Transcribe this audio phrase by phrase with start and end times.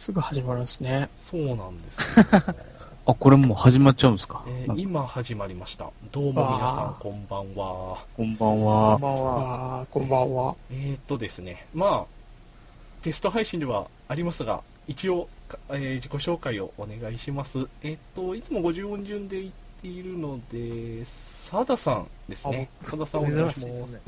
[0.00, 1.10] すぐ始まるんですね。
[1.14, 2.24] そうなんですよ。
[3.04, 5.90] あ、これもう始まっちゃうんですか、えー今始まりました。
[6.10, 8.02] どうも皆さん、こんばんは。
[8.16, 8.98] こんばんこんは。
[8.98, 9.86] ばんは。
[9.90, 10.56] こんばんは。
[10.70, 17.58] えー、っとですね、まあ、テスト配信ではありますが、一応、かえー自己紹介をお願いします。
[17.82, 22.70] えーっと、いつも50音順で言っているので、サダさんですね。
[22.84, 23.80] サダさんお願いします。
[23.80, 24.00] すね。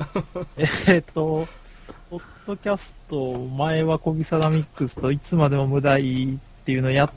[0.57, 1.47] えーっと、
[2.09, 7.11] ポッドキャスト、前はコギサダミックスといつまでも無題っていうのをやっ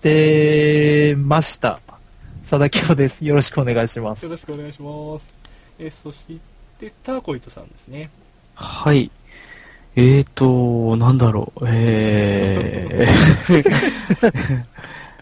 [0.00, 1.80] てました。
[2.40, 3.24] 佐田京です。
[3.24, 4.30] よろしくお願いしますよ。
[4.30, 5.32] ろしくお願いします。
[5.78, 6.40] えーそし
[6.78, 8.10] て、ターコイツさんですね。
[8.54, 9.10] はい。
[9.96, 14.64] えーと、なんだろう、えー、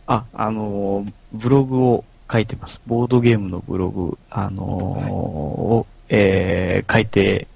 [0.07, 2.81] あ、あのー、ブログを書いてます。
[2.87, 7.47] ボードゲームのブログ、あのーを、えー、書いて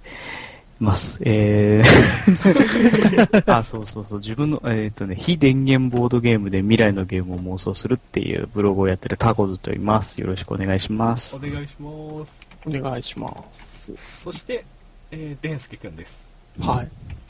[0.78, 1.18] ます。
[1.22, 10.20] えー、 あ、そうそうそう、自分の、えーとね、非電源ボードゲームで未来のゲームを妄想するっていうブログをやってるタコズと言います。
[10.20, 11.38] よろしくお願いしますお。
[11.38, 12.46] 願いします。
[12.66, 13.92] お願いします。
[13.96, 14.64] そして、
[15.10, 16.27] えー、デンスケくんです。
[16.60, 16.88] はい。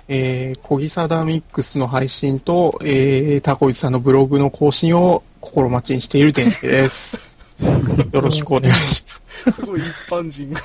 [0.08, 7.36] えー、コギサダミックスの配信と、えー、タコイチさんのブログの更新を心待ちにしているデンスケです。
[8.12, 9.04] よろしくお願いし
[9.44, 9.62] ます。
[9.62, 10.60] すごい一般人が。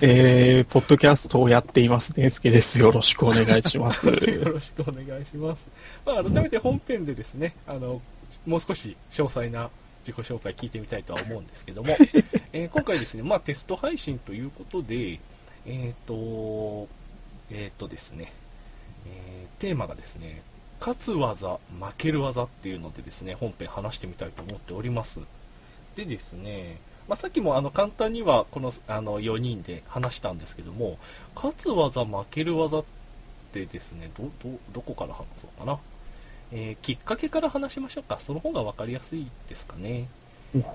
[0.00, 2.78] えー、ポッドキャストをやっています、デンスケです。
[2.78, 4.06] よろしくお願いします。
[4.10, 4.12] よ
[4.44, 5.68] ろしくお願いします。
[6.04, 8.02] まあ、改めて本編でですね、あの、
[8.46, 9.70] もう少し詳細な
[10.06, 11.96] 自己紹介聞いてみたいとは思うんですけども、
[12.52, 15.20] えー今回ですね、まあ、テスト配信ということで、
[15.66, 16.88] えっ、と、
[17.50, 18.32] えっ、とですね、
[19.06, 20.42] えーテーマがですね、
[20.80, 25.20] 勝つ技、負ける技っていうのでですね、本編話してみたいと思っております。
[25.96, 30.98] でですね、まあ、さっきもあの簡単にはこのあの4人で話したんですけども、
[31.34, 32.84] 勝つ技、負ける技っ
[33.52, 35.78] てですね、ど、ど、どこから話そうかな。
[36.52, 38.18] えーきっかけから話しましょうか。
[38.20, 40.08] その方が分かりやすいですかね。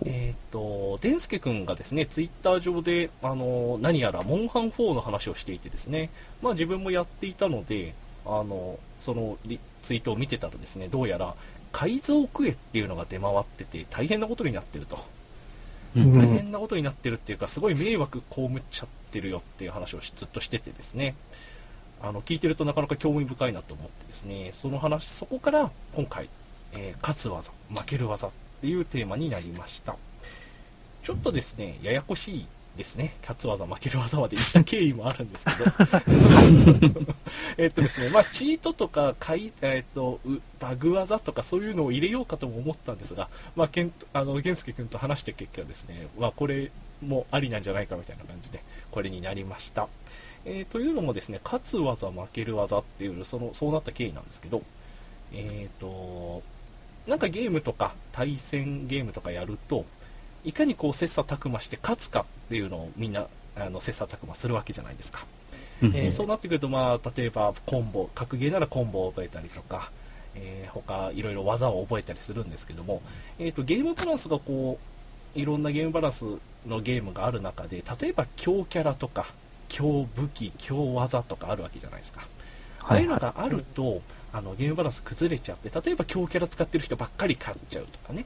[0.05, 6.09] えっ、と、デンスケ君がですね、ツイッター上で、あの、何やら、モンハン4の話をしていてですね、
[6.41, 7.93] まあ自分もやっていたので、
[8.25, 11.33] あの、そのリツイートを見てたらですね、どうやら、
[11.71, 14.99] 改造クエっていうのが出回ってて、大変なことになってると。
[15.95, 21.15] 大変なことになってるっていうか、すごい迷惑被っちゃってるよっていう話をしずっとしててですね、
[22.01, 26.29] あの、聞いてるとなかなか興味深いなと思ってですね、その話、そこから今回、
[26.73, 29.95] えー勝つ技、負ける技っていうテーマになりました。
[31.03, 32.47] ちょっとですね、ややこしい
[32.79, 33.13] ですね。
[33.21, 35.51] 勝つ技、負ける技まで言った経緯もあるんですけ
[36.95, 37.13] ど。
[37.57, 46.71] えっとですね、まあ、チートとか、かいえっと、うバグ技とかそういうのを入れようかとも思ったんですが、まあ、けんあの、源介君と話した結果ですね、まあ、これ
[47.05, 49.87] もありなんじゃないかみたいな感じで、これになりました。
[50.45, 54.63] えーというのもですね、勝つ技、負ける技っていう、その、そうなった経緯なんですけど、
[55.33, 56.41] えっ、と、
[57.07, 59.83] なんかゲームとか、対戦ゲームとかやると、
[60.43, 65.25] いかにこう切磋琢磨して勝つかっていうのをみんな、あの、切磋琢磨するわけじゃないですか。
[65.81, 69.91] うんえーそうなってくると、まあ、例えばコンボ、格ゲーならコンボを覚えたりとか、
[70.35, 73.01] えー他いろいろ技を覚えたりするんですけども、
[73.39, 74.77] えー、とゲームバランスがこ
[75.35, 76.25] ういろんなゲームバランス
[76.67, 79.27] のゲームがある中で例えば強キャラとか
[79.67, 82.21] 強武器強技とかあるわけじゃないですか、
[82.81, 83.03] ああはい。
[83.03, 84.01] いうはのがあると
[84.33, 88.25] あのゲームバランス崩れちゃって例えば強キャラ使ってる人ばっかり勝っちゃうとかね。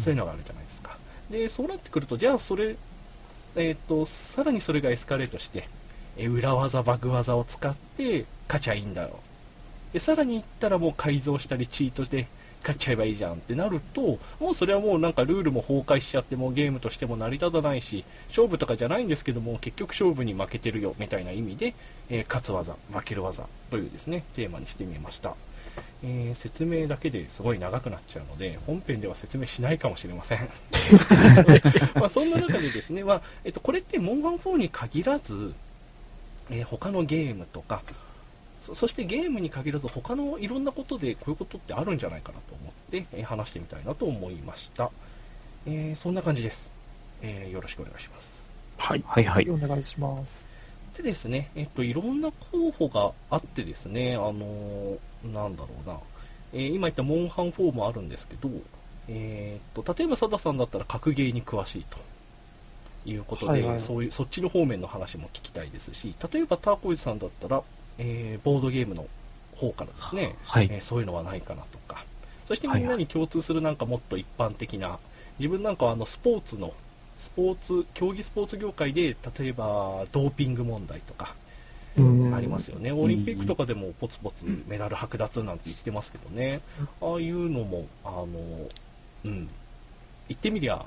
[0.00, 0.97] そういうのがあるじゃないですか
[1.30, 2.76] でそうなってくるとじゃあそれ
[3.56, 5.68] えっ、とさらにそれがエスカレートして
[6.16, 9.20] え裏技バグ技を使って勝ちゃいいんだろ
[9.90, 12.28] うでさらに言ったらもう改造したりチートで
[12.60, 21.74] 勝っちゃえばいいじゃんってなるともうそれはもうなんかルールも崩壊しちゃってもうゲームとしても成り立たないし勝負とかじゃないんですけども結局勝負に負けてるよみたいな意味で、
[22.10, 25.34] えー勝つ技負ける技というですねテーマにしてみました、
[26.02, 30.48] えー説明だけですごい長くなっちゃうので本編では説明しないかもしれません
[31.96, 35.52] まあそんな中でですね、まあえっと、これってモンハン4に限らず、
[36.50, 37.82] えー他のゲームとか
[38.64, 44.90] そそしてゲームに限らず他のいろんなことでこういうことってあるんじゃないかなと思って、えー話してみたいなと思いました、
[45.66, 46.70] えーそんな感じです、
[47.22, 48.38] えーよろしくお願いします
[48.78, 49.02] はい。
[49.06, 49.50] はいはい。
[49.50, 50.47] お願いします。
[50.98, 54.98] でですね、えっと、いろんな候補があってですね、あのー
[55.34, 55.98] なんだろうな、
[56.52, 58.48] えー今言ったモンハン4もあるんですけど、
[59.08, 61.98] えーっと、例えば佐田さんだったら格ゲーに詳しいと。
[63.06, 63.80] いうことで、はいはい。
[63.80, 67.62] そういう、そっちの方面の話も聞きたいですし、例えばターコイズさんだったら、
[67.96, 69.06] えーボードゲームの
[69.56, 70.68] 方からですね、はい。
[70.70, 72.04] えーそういうのはないかなとか、
[72.46, 74.98] そしてみんなに共通するなんかもっと一般的な、
[75.38, 76.74] 自分なんかはあのスポーツの、
[77.18, 81.34] スポーツ、競技スポーツ業界で、例えばドーピング問題とか、
[81.96, 82.92] うんありますよね。
[82.92, 86.60] オリンピックとかでもポツポツメダル剥奪なんて言ってますけどね。
[87.00, 88.26] ああいうのも、あの、
[89.24, 89.48] うん。
[90.28, 90.84] 言ってみりゃ、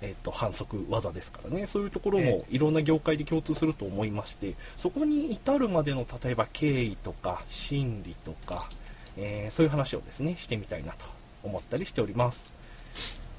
[0.00, 1.66] えっ、と、反則技ですからね。
[1.66, 8.68] そういうところもいろんな業界で共通すると思いまして、そこに至るまでの、例えば経緯とか、心理とか、
[9.16, 11.04] えーそういう話をですね、してみたいなと
[11.42, 12.48] 思ったりしております。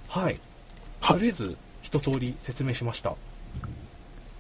[0.10, 0.24] はい。
[0.24, 0.40] はい
[1.04, 1.58] とりあえず、
[1.94, 3.14] 一通り説明しました。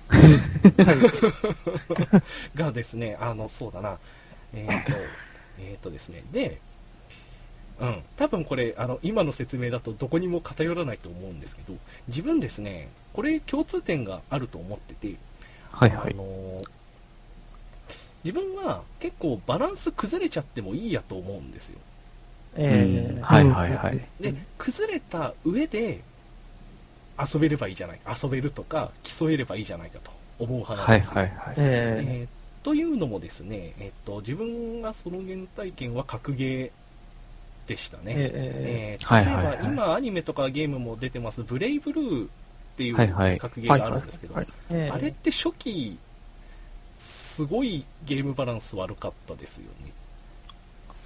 [2.55, 3.99] がですね、あの、そうだな、
[4.53, 4.73] えっ、と、
[5.59, 6.59] えっ、とですね、で、
[7.79, 11.77] うん、多分これ、あの、今の説明だとどこにも偏らないと思うんですけど、
[12.07, 15.15] 自分ですね、これ共通点があると思ってて、
[15.71, 16.15] はいはいあ。
[16.15, 16.59] の
[18.23, 21.77] 自分は結構バランス崩れちゃってもいいやと思うんですよ。
[22.55, 24.01] うんえーはいはいはい。
[24.19, 26.01] で、崩れた上で
[27.19, 31.15] 遊べればいいじゃないか、遊べるとか競えればいいじゃないかと思う派なんはいですよ。
[31.15, 31.55] はいはい。
[31.57, 38.13] ええーというのもですね、えっと、自分がその原体験は格ゲーでしたーね。
[38.15, 42.29] ええーはいはいはい例えば今アニメとかゲームも出てます、ブレイブルーっ
[42.77, 45.97] ていうはいはい格ゲーがあるんですけど、はいーえーあれって初期、
[46.97, 49.91] すごいゲームバランス悪かったですよね。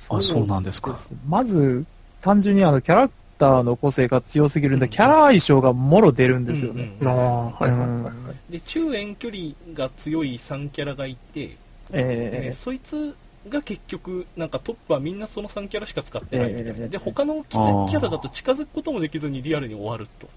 [0.09, 0.95] あ、そうなんですか。
[1.27, 1.86] まず、
[2.21, 6.92] 単純にあの、キャラクターの個性が強すぎるんで、うんキャラ相性がもろ出るんですよね。
[7.00, 8.12] うんうんああ、はいはいはいは
[8.50, 8.51] い。
[8.51, 9.42] で、中遠距離
[9.74, 11.57] が強い3キャラがいて、
[11.94, 13.16] えーえそいつ
[13.50, 16.69] が結局、なんかトップはみんなその3キャラしか使ってないみたいな。
[16.72, 20.28] えーで、他のキャラだと近づくこともできずにリアルに終わると。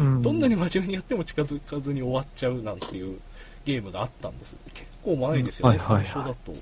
[0.00, 3.18] ーうんどんなに真面目にやっても近づかずに終わっちゃうなんていう
[3.64, 4.56] ゲームがあったんです。
[4.74, 6.52] 結構前ですよね、最初だと。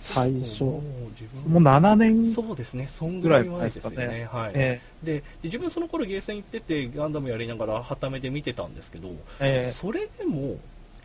[0.00, 0.82] 最初、ももう
[1.20, 2.32] 自う分7年。
[2.32, 4.24] そうですね、そんぐらい前ですよぐらい前ね。
[4.24, 4.52] はい。
[4.54, 9.70] えでで自分その頃ゲーセン行っててガンダムやりながらはためで見てたんですけど、ーえ。
[9.70, 10.56] それでも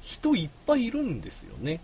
[0.01, 1.81] 人いっぱいいるんですよね。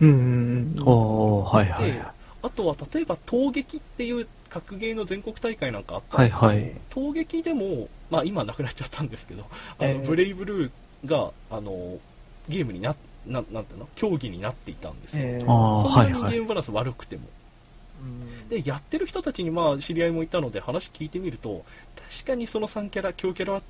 [0.00, 0.88] うんうんうん。
[0.88, 2.08] おー、はいはいではい。
[2.42, 6.72] あとは例えば闘撃っていう格ゲーの全国大会なんかあったんですけど、はいはい。
[6.90, 9.44] 闘撃でも、まあ、今なくなっちゃったんですけど
[9.78, 10.06] あの、ええ。
[10.06, 10.70] ブレイブルー
[11.04, 11.98] があの
[12.48, 13.88] ゲームになななんていうの？
[13.96, 15.50] 競技になっていたんですよ、えー。
[15.50, 16.32] ああ、そんないにははい。
[16.32, 17.22] ゲームバランス悪くても、
[18.02, 18.48] うん。
[18.48, 21.64] でやってる人たちにまあ知り合いもいたので話聞いてみると
[22.18, 23.62] 確かにその3キャラ強キャラは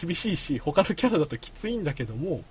[0.00, 2.42] 厳しいし他のキャラだときついんだけども、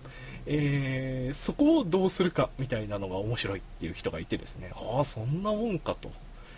[0.46, 4.72] えーそこをどうするかみたいなのが面白いっていう人がいてですね。
[4.74, 6.12] ああそんなもんかと。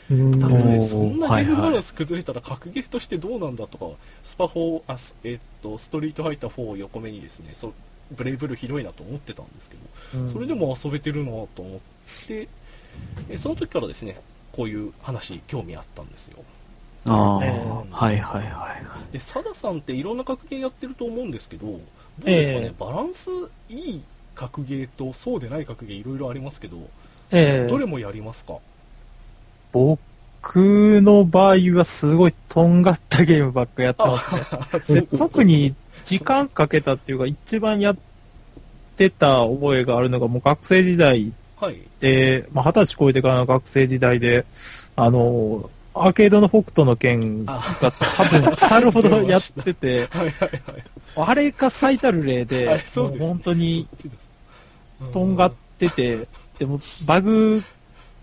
[0.09, 0.39] うん。
[0.39, 1.69] たとえおーそんなゲームバはい。
[1.69, 3.85] はいランス崩れたら格ゲーとしてどうなんだとか
[4.23, 7.73] スパ4あス,、えーっとストリートファイター4を横目にですねそ
[8.15, 9.75] ブレイブルーひどいなと思ってたんですけ
[10.17, 11.79] どそれでも遊べてるなと思っ
[12.27, 12.47] て、
[13.29, 14.19] えその時からですね、
[14.51, 16.37] こういう話、興味あったんですよ。
[17.05, 17.49] ああ、え
[17.91, 18.75] はいはいは
[19.09, 19.13] い。
[19.13, 21.77] で、サダさんっていろんな格ゲーやってると思うんですけど、どう
[22.25, 22.73] ですかね、ええ。
[22.77, 23.29] バランス
[23.69, 24.01] いい
[24.35, 26.77] 格ゲーとそうでない格ゲーいろいろありますけど、
[27.31, 28.57] えーどれもやりますか？
[29.71, 29.99] 僕
[31.01, 35.01] の場合はすごいとんがったゲームばっかやってますね。
[35.01, 37.97] で特に時間かけたっていうか、一番やっ
[38.95, 41.77] てた覚えがあるのが、もう学生時代はい。
[41.99, 44.45] で、まあ、二十歳超えてからの学生時代で、
[44.95, 50.07] あの、アーケードの北斗の剣があ多分腐るほどやってて。
[51.15, 52.79] あれが最たる例あで
[53.19, 53.85] 本当に
[55.11, 56.25] とんがってて、
[56.57, 57.61] でもバグ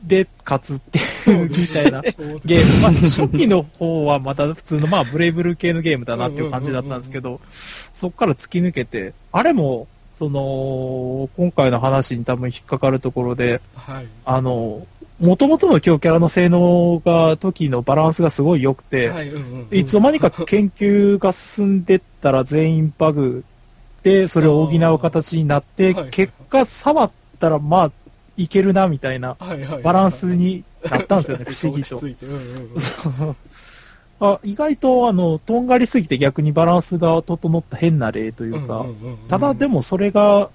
[0.02, 0.98] で勝つって
[1.30, 2.80] いうみたいなうんゲーム。
[2.80, 14.06] まあ、初期の方はまた普通の、まあ、ブレイブルー系のゲームだなっていう感じだったんですけど、そこから突き抜けて、あれも、その、今回の話に多分引っかかるところで、はい。
[14.24, 14.86] あの、
[15.20, 19.68] 元々の強キャラの性能が、時のバランスがすごい良くて、はいうんうんうん。
[19.68, 23.44] でいつの間にか研究が進んでったら全員バグ
[24.02, 27.92] で、それを補う形になってはい、結果触ったら、まあ、
[28.38, 29.36] いけるな、みたいな
[29.82, 32.00] バランスになったんですよね、 不思議と。
[34.20, 38.86] あ意外と、あの、とんがりすぎて逆にバランスが整った変な例というか、
[39.28, 40.50] ただでもそれが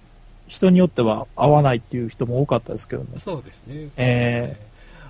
[0.47, 3.09] 人によっては合わないっていう人も多かったですけどね。
[3.23, 3.89] そうですね。
[3.97, 4.57] え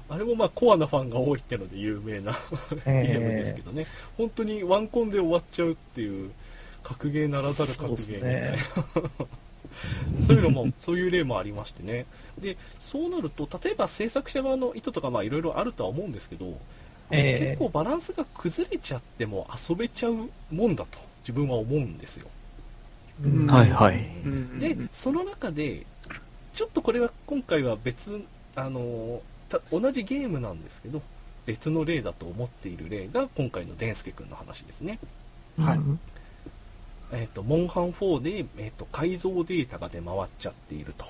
[0.09, 2.33] あれもまあコアなファンが多いってので有名な
[2.85, 3.83] ゲームですけどね、
[4.17, 6.29] 本当にワンコンで終わっちゃうっていう
[6.83, 8.57] 格ゲーならざる格ゲーみたいな。
[8.63, 9.42] そうです
[10.25, 12.05] そういうのもそういう例もありましてね。
[12.39, 16.57] でそうなると例えば制作者側の意図とかまあいろいろあるとは思うんですけど、
[17.11, 17.45] ええ。
[17.47, 22.27] 結構バランスが崩れちゃっても遊べちゃうもんだと自分は思うんですよ。
[23.23, 23.47] うん。
[23.47, 23.97] はいはい。
[24.25, 25.85] うんでその中で
[26.53, 28.23] ちょっとこれは今回は別
[28.55, 31.01] あのた同じゲームなんですけど
[31.45, 34.99] 別の例だと思っている例が今回のデンスケ君の話ですね、
[35.57, 35.77] はい。
[35.77, 35.99] うん
[37.13, 41.05] えー、とモンハン4で、えー、と改造データが出回っちゃっていると。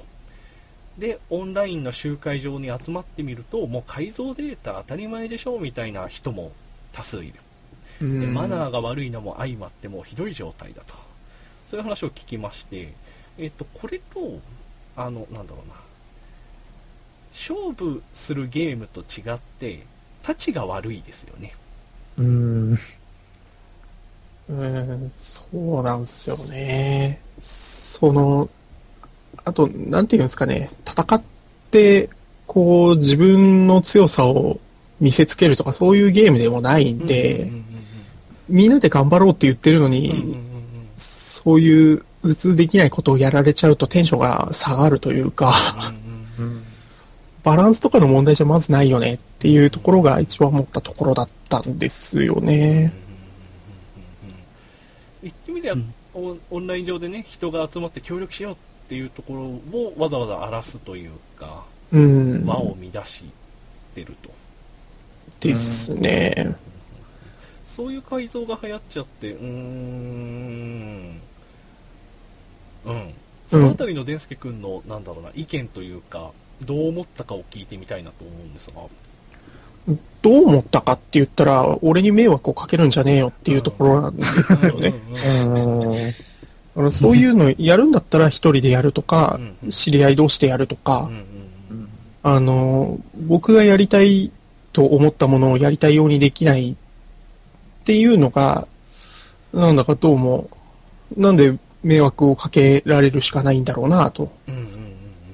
[0.97, 6.51] でオンラインの集会場に集まってみるともう改造データ当たり前でしょみたいな人も
[6.91, 7.33] 多数いる、
[8.01, 8.19] うん。
[8.19, 10.93] でマナーが悪いのも相まってもうひどい状態だと。
[11.65, 12.93] そういう話を聞きまして、
[13.39, 14.39] えっとこれと
[14.95, 15.75] あのなんだろうな。
[17.31, 19.83] 勝負するゲームと違って
[20.21, 21.53] たちが悪いですよね。
[22.17, 22.77] うん。
[24.49, 27.21] うん、そうなんですよね。
[27.43, 28.49] その、
[29.45, 31.21] あと、なんていうんですかね、戦っ
[31.71, 32.09] て、
[32.47, 34.59] こう、自分の強さを
[34.99, 37.51] 見せつけるとか、そういうゲームでもないんで、
[38.49, 40.37] みんなで頑張ろうって言ってるのに、
[41.43, 45.93] そういう普通できないことをやられちゃうとテンションが下がるというか、
[47.43, 52.93] バランスとかの問題じゃまずないよねっていうところが一番思ったところだったんですよね。
[55.61, 55.93] 言ってみれば、うん
[56.51, 58.55] オンライン上でね人が集まって協力しようっ
[58.87, 59.41] ていうところ
[59.79, 62.45] をわざわざ荒らすというかうん。
[62.45, 63.25] 輪を乱し
[63.95, 64.31] てると、
[65.39, 66.55] ですね。
[67.63, 71.19] そういう改造が流行っちゃってうーん。
[72.85, 73.13] うん。
[73.47, 76.31] そのあたりのデンスケ君のなんだろうな意見というか
[76.61, 78.81] どう思ったかを聞いてみたいなと思うんですが
[79.87, 86.15] どう思ったかって言ったら、俺に迷惑をかけるんじゃねえよっていうところなんですよね。
[86.91, 91.07] そういうのやるんだったら一人でやるとか知り合い同士でやるとか
[92.23, 94.31] あの、僕がやりたい
[94.71, 96.75] と思ったものをやりたいようにできないっ
[97.83, 98.65] ていうのが、
[99.53, 100.49] なんだかどうも、
[101.17, 104.31] なんで迷惑をかけられるしかないんだろうなと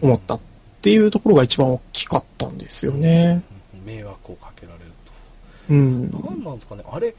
[0.02, 0.40] 思ったっ
[0.82, 3.44] ていうところが一番大きかったんですよね。
[3.86, 5.12] 迷惑をかけられると
[5.70, 6.12] うん。
[6.12, 6.84] 何なんですかね。
[6.90, 7.14] あれ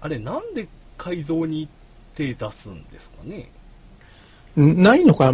[0.00, 0.66] あれなんで
[0.96, 1.68] 改造に
[2.14, 3.50] 手出すんですかね。
[4.56, 5.32] ないのが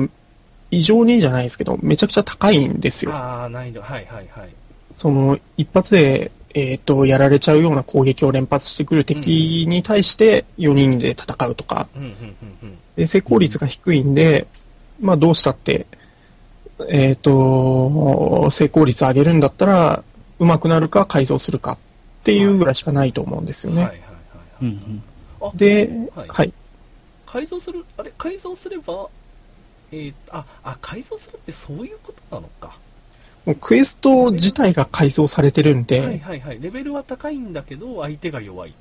[0.70, 3.12] 異常にじゃないですけど、めちゃくちゃ高いんですよ。
[3.12, 4.48] ああ難易度はいはいはい。
[4.96, 12.08] その、一発で、えっ、と、やられちゃうような攻撃を連発してくる敵に対して4人で戦うとか、うんうん
[12.62, 14.46] うんで成功率が低いんで、
[15.00, 15.86] まあどうしたって、
[16.88, 20.02] えっ、と、成功率上げるんだったら、
[20.38, 21.78] 上手くなるか改造するか
[22.26, 24.02] っていうぐらいしかないと思うんですよね。
[25.54, 26.28] で、はい。
[26.28, 26.52] はい。
[27.24, 29.08] 改造するあれ改造すれば
[29.92, 32.76] えー、ああ改造するってそういうことなのか。
[33.44, 36.60] もうクエスト自体が改造されてるんで、はいはいはい。
[36.60, 38.74] レベルは高いんだけど相手が弱い。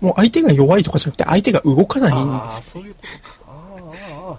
[0.00, 3.54] もう相手が弱いとかじゃなくて相手が動かないんああですそういうことか。
[4.32, 4.38] あ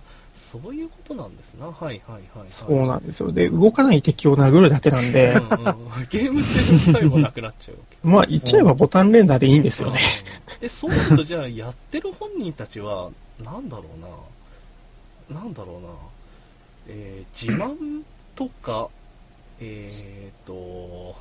[0.64, 1.68] そういうことなんですな。
[1.68, 3.32] はいはいはい、はい、そうなんですよ。
[3.32, 5.48] で、動かない敵を殴るだけなんで、うんうん。
[6.10, 7.98] ゲーム性さえもなくなっちゃうわけ。
[8.08, 10.00] まあ言っちゃえばボタン連打でいいんですよね。
[10.54, 10.60] うん。
[10.60, 13.10] でそうなるとじゃあやってる本人たちは
[13.44, 14.02] なんだろう
[15.34, 15.40] な。
[15.42, 15.90] なんだろうな、
[16.88, 18.02] えー自慢
[18.36, 18.90] とか
[19.60, 21.16] えー、と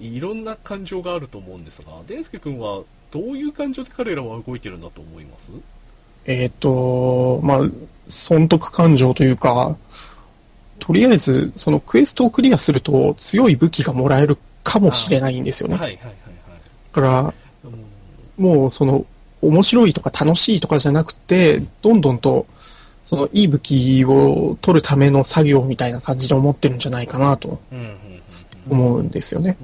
[0.00, 5.52] いろんな感情があると思うんですがデンスケ君はどういう感情で彼らは動いてるんだと思います？
[6.24, 7.58] えっ、と、まあ、
[8.08, 9.76] 損得感情というか、
[10.78, 15.76] とりあえず、そのクエストをクリアすると強い武器がもらえるかもしれないんですよね。
[15.76, 16.14] はいはいはいはい
[16.94, 17.34] だから、
[17.64, 17.84] うん
[18.36, 19.06] もうその、
[19.42, 22.46] 面白いとか楽しいとかじゃなくて、どんどんと、
[23.06, 27.60] その、いい武器を取るための作業みたいな感じで思ってるんじゃないかなと
[28.68, 29.56] 思うんですよね。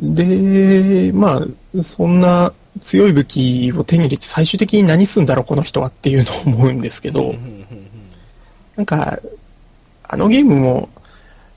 [0.00, 1.42] で、ま
[1.76, 7.68] あ、そんな強い武器を手に入れて最終的に何すんだろう、この人はっていうのを思うんですけど、うんうんうん
[8.76, 9.18] なんか、
[10.04, 10.88] あのゲームも、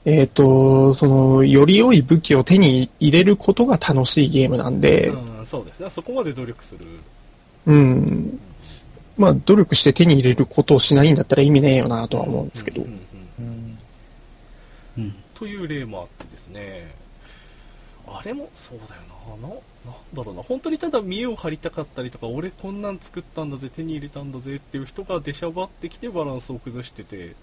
[0.06, 6.86] えっ、と、その、より良い武器を手に入れることが楽しいゲームなんで、うんうんそうですねそこまで努力する
[7.66, 8.40] うん。
[9.18, 12.88] まあ、努力して手に入れることをしないんだったら意味ねえよなとは思うんですけどうん。
[12.88, 12.98] うんうん
[14.98, 15.16] うんうん。
[15.34, 16.96] という例もあってですね
[18.08, 19.02] あれもそうだよ
[19.36, 19.60] なななん
[20.14, 27.36] だろうな本当にただ見栄を張りたかったりとか俺こんなん作ったんだぜ手に入れたんだぜっていう人が出しゃばってきてバランスを崩してて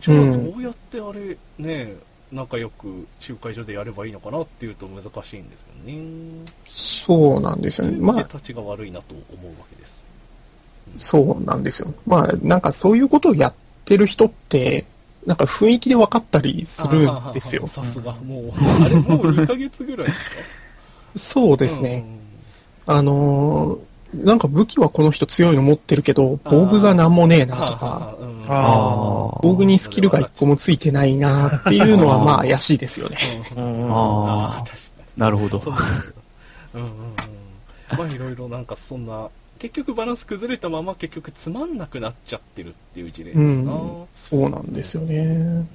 [0.00, 1.94] じゃあうんどうやってあれね
[2.32, 5.96] 仲良く集会所でやればいいのかなっていうと難しいんですよね
[6.68, 7.96] そうなんですよね。
[8.00, 10.04] まあ、で立ちが悪いなと思うわけです
[10.98, 11.92] そうなんですよ。
[12.06, 14.84] まあ、なんかそういうことをやってる人って、
[15.26, 17.68] なんか雰囲気で分かったりするんですよあ。
[17.68, 20.36] さすがもうあれもう2ヶ月ぐらいですか？
[21.16, 22.04] そうですね。
[22.86, 23.78] あのー
[24.14, 33.18] なんか武器はこの人強いの持ってるけど、防具がなんもねえなとか、ああ防具にスキルが一個もついてないなっていうのはまあ怪しいですよね。
[33.56, 35.20] うんあああ確かに。
[35.20, 35.58] なるほど。
[35.58, 35.74] そう。
[35.74, 36.04] なんだ
[36.74, 37.98] うんうんうん。
[37.98, 44.06] まあいろいろなんかそんな結局バランス崩れたまま結局つまんなくなっちゃってるっていう事例うですな、ん。
[44.12, 45.66] そうなんですよね。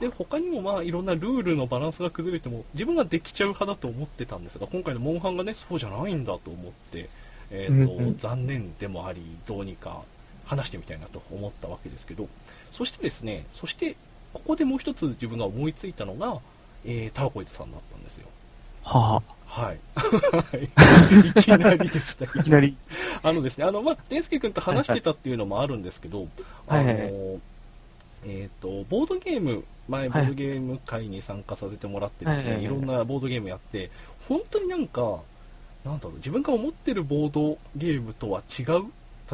[0.00, 7.08] で他にもまあいろんなルールのバランスが崩れても自分ができちゃう派だと思ってたんですが今回のモンハンがねそうじゃないんだと思って、
[7.50, 8.18] えーとうんうん。
[8.18, 10.02] 残念でもありどうにか
[10.44, 12.28] 話してみたいなと思ったわけですけど
[12.72, 13.96] そしてですねそして
[14.32, 16.38] ここでもう一つ自分が思いついたのが、
[16.84, 18.26] えータワコイズさんだったんですよ。
[18.82, 20.64] ははいはい。
[21.38, 22.24] いきなりでした。
[22.24, 22.74] あ、いきなり。
[23.22, 26.26] あのですね、あの、まあ、デンスケ君と話してたっていうのもあるんですけど、
[26.66, 27.40] はいはいあの、
[28.24, 30.24] えっ、と、ボードゲーム、前、ボはい。
[30.24, 32.68] ードゲーム会に参加させてもらってですね、はいはいはいい。
[32.68, 33.90] ろんなボードゲームやって、
[34.28, 35.20] 本当になんか、
[35.84, 38.66] なんだろう、自分が思ってるボードゲームとは違う、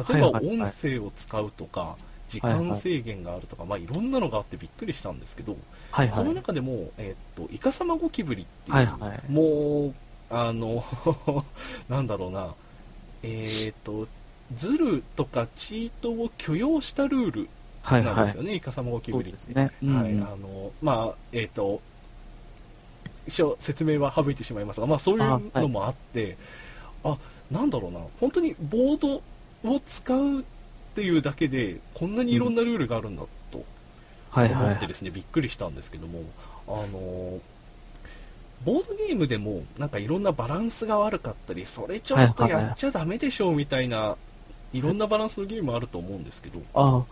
[0.09, 0.61] 例えばはいはいはい。
[0.61, 1.97] 音声を使うとか、
[2.29, 6.09] 時間制限があるとか、まあ、いろんなのがあってびっくりしたんですけど、そのはい。
[6.09, 6.33] はい。
[6.35, 9.31] 中でも、えっ、と、イカサマゴキブリっていう、はいはい。
[9.31, 9.93] もう、
[10.29, 10.83] あの、
[11.89, 12.55] なんだろうな、
[13.23, 14.07] えっ、と、
[14.55, 18.43] ズルとかチートを許容したルールはいはいなんですよ。
[18.43, 19.39] ね、イカサマゴキブリって。
[19.39, 19.71] そうですね。
[19.83, 21.81] うんはい、あの、まあ、えっ、と、
[23.27, 26.37] 一応説明は省いてしまいますが、まあそういうのもあって、
[27.03, 27.17] あ,、
[27.51, 29.21] なんだろうな、本当にボード
[29.71, 30.43] を使うっ
[30.95, 33.63] ていうだけで、こんなにいろんなルールがあるんだと
[34.31, 34.65] はいはい。
[34.65, 36.23] 思ってですね、びっくりしたんですけども、
[36.67, 37.39] あの
[38.65, 44.17] ボードゲームでもなんかいろんなバランスが悪かったり、それちょっとはいはいやっちゃダメでしょうみたいな、
[44.73, 47.03] いろんなバランスのゲームあると思うんですけど、あ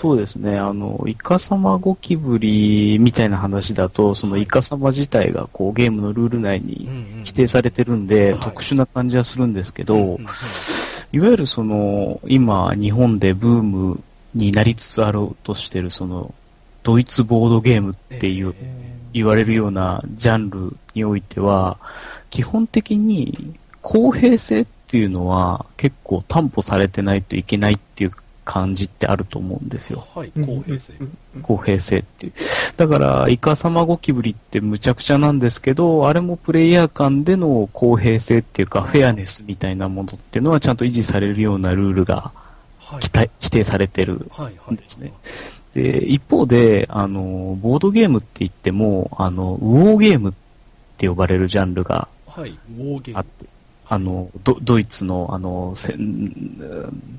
[0.00, 0.58] そうですね。
[0.58, 6.88] あの、イカサマゴキブリみたいな話だと、そのイカサマ自体がこうゲームのルール内に
[7.18, 8.40] 規定されてるんで、はい。
[8.40, 10.20] 特殊な感じはするんですけど、うんうんうん。
[11.12, 14.02] いわゆるその、今、日本でブーム
[14.34, 16.32] になりつつあろうとしてる、その、
[16.82, 21.76] ドイツボードゲームっていう、え言われるようなジャンルにおいては、
[22.30, 28.12] 基本的に公平性っていうのは結構担保されてないといけないっていう
[28.50, 30.04] 感じってあると思うんですよ。
[30.12, 30.92] ーはい、公平性。
[31.40, 32.32] 公平性っていう。
[32.76, 42.32] だから、イカサマゴキブリってむちゃくちゃなんですけど、あれもプレイヤー間での公平性っていうか、フェアネスみたいなものっていうのはちゃんと維持されるようなルールが
[42.80, 43.30] はい。
[43.40, 44.76] 規定されてるはいはい。
[44.76, 45.12] ですね
[45.74, 50.32] で、一方で、あの、ボードゲームって言っても、あの、ウォーゲームっ
[50.98, 53.24] て呼ばれるジャンルがはい、ウォーゲーム
[53.92, 55.96] あの、ドドイツの、あの、せ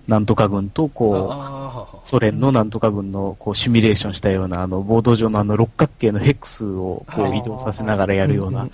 [0.07, 8.69] なんとか軍と、こう、あソ連のなんとか軍の、こう、シミュレーションしたような、あの、ボード上のあの、六角形のヘックスを、こう、移動させながらやるような。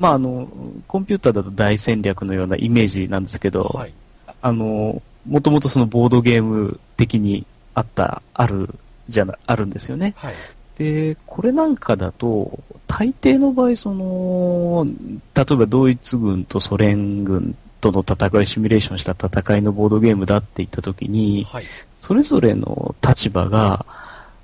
[0.00, 0.48] まあ、あの、
[0.88, 3.92] コンピューターだと大戦略のようなイメージなんですけど、はい、
[4.42, 8.68] あの、もともとそのボードゲーム的にあった、ある、
[9.06, 10.14] じゃな、あるんですよね。
[10.16, 10.34] はい、
[10.82, 14.84] で、これなんかだと、大抵の場合、その、
[15.34, 21.64] 例えばドイツ軍とソ連軍との戦い、シミュレーションした戦いのボードゲームだって言ったときに、はい、
[22.00, 23.86] それぞれの立場が、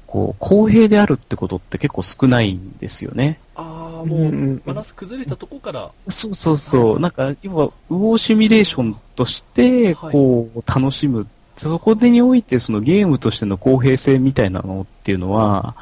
[0.07, 3.41] こう、公平であるってことって結構少ないんですよね。
[3.57, 7.01] ああ、うんもう、バランス崩れたとこから、そうそうそう。
[7.01, 11.27] なんか、要は、ウォーシミュレーションとして、はいこう、楽しむ。
[11.57, 15.75] そこでにおいて、そのゲームとしての公平性みたいなのっていうのは、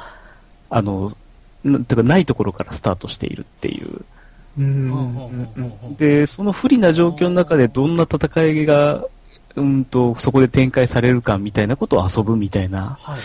[0.69, 1.11] あの、
[1.63, 4.01] なてかないところからスタートしているっていう。
[4.57, 9.05] うんうんうんうんうんうんうんで、その不利な状況の中でどんな戦いが、
[9.55, 13.17] うんと、そこで展開されるかみたいなことを遊ぶみたいな、は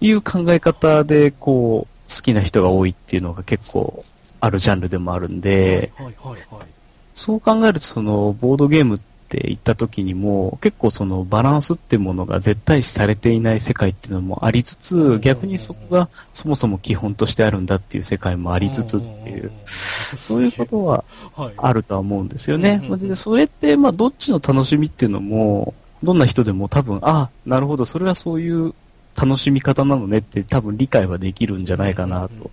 [0.00, 4.04] い、いう考え方で、こう、好きな人が多いっていうのが結構
[4.40, 6.66] あるジャンルでもあるんで、はい、はい、はい。
[7.14, 22.82] そう考えると、その、ボードゲームって言った時にも、結構その、バランスってものが絶対視されていない世界っていうのもありつつ、逆にそこがそもそも基本としてあるんだっていう世界もありつつっていう、そういうことははい、あるとは思うんですよね。
[22.98, 28.74] で、それって、まあ、どっちの楽しみっていうのも、どんな人でも多分、あ、なるほど、それはそういう
[29.16, 32.50] 楽しみ方なのねって多分理解はできるんじゃないかなと。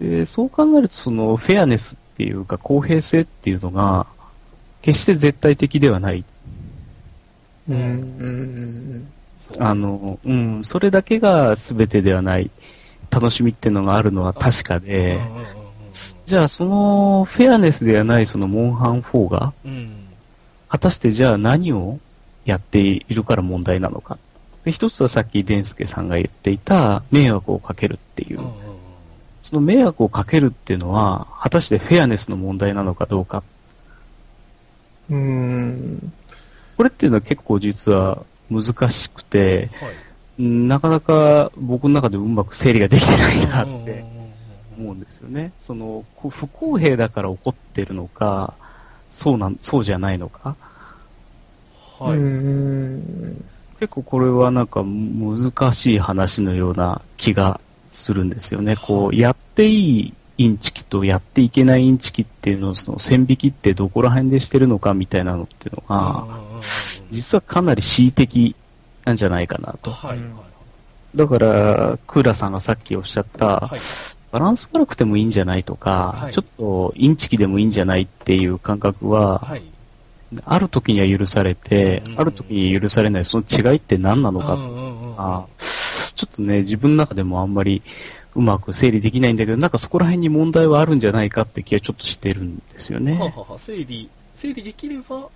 [0.00, 4.06] で、そう考えると、その、フェアネスっていうか、公平性っていうのが、
[4.88, 6.24] 決して絶対的ではない。
[7.68, 7.76] うん。
[7.76, 9.08] うん。
[9.58, 12.50] あの、うん、それだけが全てではない
[13.10, 15.20] 楽しみっていうのがあるのは確かで、
[16.24, 19.90] じゃあそのフェアネスではないそのモンハン4が、うん。
[20.70, 21.98] 果たしてじゃあ何を
[22.46, 24.16] やっているから問題なのか。
[24.64, 28.40] で一つはさっきデンスケさんが言っていた迷惑をかけるっていう。
[29.42, 33.38] その迷惑をかけるっていうのは、果たしてフェアネスの問題なのかどうか。
[33.38, 33.57] うん
[35.10, 36.12] うん
[36.76, 39.90] これっていうのは結構実は難しくて、はい
[40.38, 44.04] うんなかなか僕の中でうまく整理ができてないなって
[44.78, 45.52] 思うんですよね。
[45.60, 48.54] その、不公平だから怒ってるのか、
[49.12, 50.54] そうなん、そうじゃないのか。
[51.98, 52.18] はい。
[53.80, 58.76] 結構これはなんか難しい話のような気がするんですよね。
[58.76, 66.62] こう、やっていいインチキとやっていけないインチキっていうのをその線引きってどこら辺でしてるのかみたいなのっていうのが、うんうんうんうん
[67.10, 68.54] 実はかなり恣意的
[69.04, 69.90] なんじゃないかなと。
[69.90, 70.18] はい。
[70.18, 70.34] うん
[71.14, 73.80] だから、クーラさんがさっきおっしゃった、はい。
[74.30, 79.62] バランス悪くてもいいんじゃないとか、はいちょっとインチキでもいいんじゃないっていう感覚は、はい。
[80.44, 85.44] ある時には許されて、うんある時に許されない、その違いって何なのか、うんう
[86.14, 87.82] ちょっとね、自分の中でもあんまり
[88.34, 93.18] うまく整理できないんだけど、なんかそこら辺に問題はあるんじゃないかって気はちょっとしてるんですよはね。
[93.18, 95.28] はは整理、整理できれば、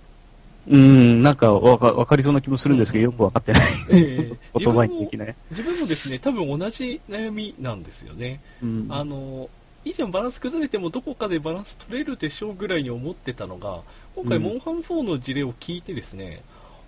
[0.67, 3.63] うん、なんかわかわかりそうな気もするんですけど、よくわかってない。
[3.91, 5.35] ええ 言葉にできない。
[5.51, 8.39] 自分もですね、多分同じ悩みなんですよね。
[8.61, 9.49] うんあの、
[9.85, 13.81] 以前バランス崩れてもどこかでバランス取れるでしょうぐらいに思ってたのが、
[14.15, 16.41] 今回、うんモンハン4の事例を聞いてですね、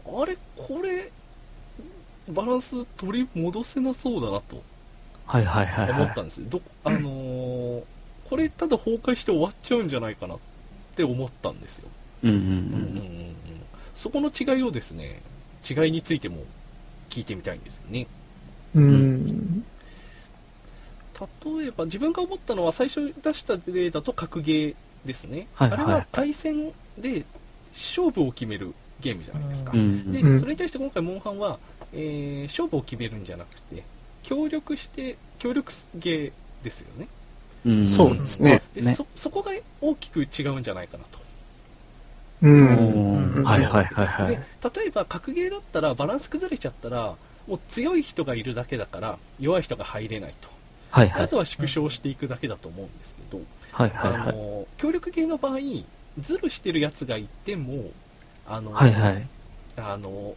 [0.05, 1.11] あれ、これ、
[2.29, 4.63] バランス取り戻せなそうだなと
[5.25, 6.21] はいはいはいはい思った。
[6.21, 6.49] んです。
[6.49, 7.83] どあのー
[8.29, 10.39] これただ崩壊して終わっちゃうんじゃないかなっ
[10.95, 11.87] て思ったんですよ。
[13.93, 15.21] そこの違いをですね、
[15.69, 16.43] 違いについても
[17.09, 18.07] 聞いてみたいんですよね。
[18.73, 19.63] うん。
[21.59, 27.23] 例えば自分が思ったのは最初出した例だと格ゲーですね、はいはいあれは対戦で
[27.73, 31.59] 勝負を決めるゲームじゃないですか、うんでうんそれに対して今回モンハンは、
[31.93, 33.83] えー勝負を決めるんじゃなくて
[34.25, 36.31] 協力して協力ゲー
[36.63, 37.07] ですよね。
[37.65, 37.87] うん。
[37.87, 38.61] そうですね。
[38.75, 41.19] ねでそそこが大きく違うんじゃないかなと。
[42.41, 42.47] う。
[42.47, 43.41] うん。
[43.41, 44.05] んはいはいはい。
[44.05, 44.35] はい。
[44.35, 44.41] で。
[44.81, 47.15] 例えば格ゲーだったらバランス崩れちゃったら
[47.47, 50.49] もう強い人がいるだけだから弱い人が入れないと、
[50.89, 51.23] はいはい。
[51.23, 54.35] あとは縮小していくだけだと思うんですけど、はいはいあはい。
[54.35, 55.59] の協力系の場合
[56.19, 57.91] ズルしてるやつがいても
[58.47, 59.27] あの、はいはい。
[59.77, 60.35] あの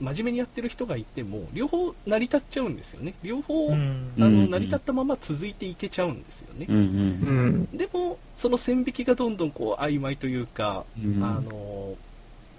[0.00, 3.14] 真面目にやってる人がいても両方成り立っちゃうんですよね。
[3.22, 4.12] 両方、うん。
[4.18, 4.50] あのうん。
[4.50, 6.80] 成り立ったまま続いていけちゃうんですよね、うんう。
[6.80, 7.48] うん。
[7.72, 7.76] ん。
[7.76, 11.22] でもその線引きがどんどんこう曖昧というか、うん。
[11.22, 11.94] あの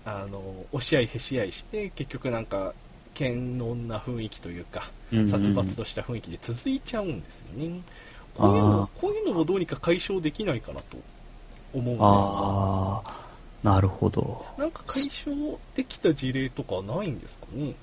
[0.06, 2.74] あの押し合いへし合いして結局なんか
[3.17, 7.82] 堅能な雰囲気というかうん殺伐とした雰囲気で続いちゃうんですよね、
[8.36, 10.98] こういうのこういうのをどうにか解消できないかなと
[11.74, 13.25] 思うんですが
[13.65, 14.45] なるほど。
[14.58, 15.36] なんか解消
[15.75, 17.73] できた事例とかないんですかね？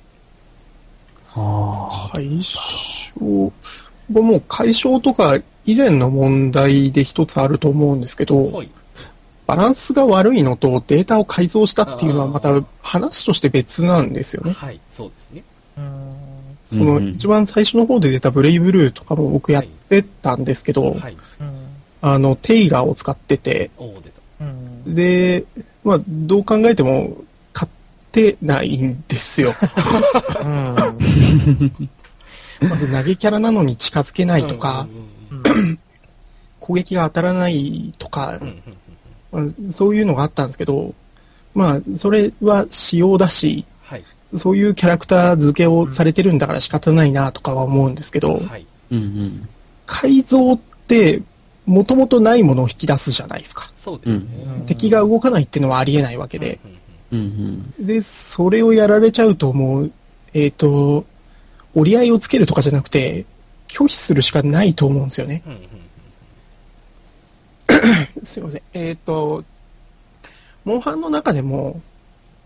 [1.34, 3.52] あ解消、
[4.08, 8.70] もう解消とか以前の問題で一つあると思うんですけど、はい。
[9.46, 14.52] バランスが悪いのとデータを改造したっていうのはまた話として別なんですよね。
[14.52, 15.44] はいそうですね。
[15.78, 16.14] うん
[16.70, 21.16] そのうん一番最初の方で出たブレイブルーとかも僕やってたんですけど、はい。
[21.40, 21.62] うん
[22.04, 24.20] あの、テイラーを使ってて、おお出た。
[24.40, 25.44] うんで、
[25.84, 27.16] まあ、どう考えても
[27.52, 27.70] 買っ
[28.12, 29.52] てないんですよ。
[30.44, 30.74] うん。
[32.68, 34.86] まず投げキャラなのに近づけないとか、
[36.60, 38.38] 攻撃が当たらないとか
[39.70, 40.94] そういうのがあったんですけど、
[41.54, 44.04] まあ、それは仕様だし、はい。
[44.36, 48.66] そういうキャラクター付けをされてるんだから仕方ないなとかは思うんですけど、はい。
[48.90, 49.48] うんうん。
[49.86, 51.22] 改造って、
[51.66, 53.70] もともとないものを引き出すじゃないですか。
[53.76, 54.24] そうですね、
[54.58, 56.58] うん敵が動かないっていうのはありえないわけで。
[56.64, 56.78] うんうん
[57.12, 57.86] うんうん。
[57.86, 59.92] で、それをやられちゃうともう、
[60.34, 61.04] えっ、と、
[61.74, 63.26] 折り合いをつけるとかじゃなくて、
[63.68, 65.42] 拒否するしかないと思うんですよね。
[65.46, 65.68] うんうんうん
[68.24, 68.62] すいません。
[68.74, 69.44] えっ、と、
[70.64, 71.80] モンハンの中でも、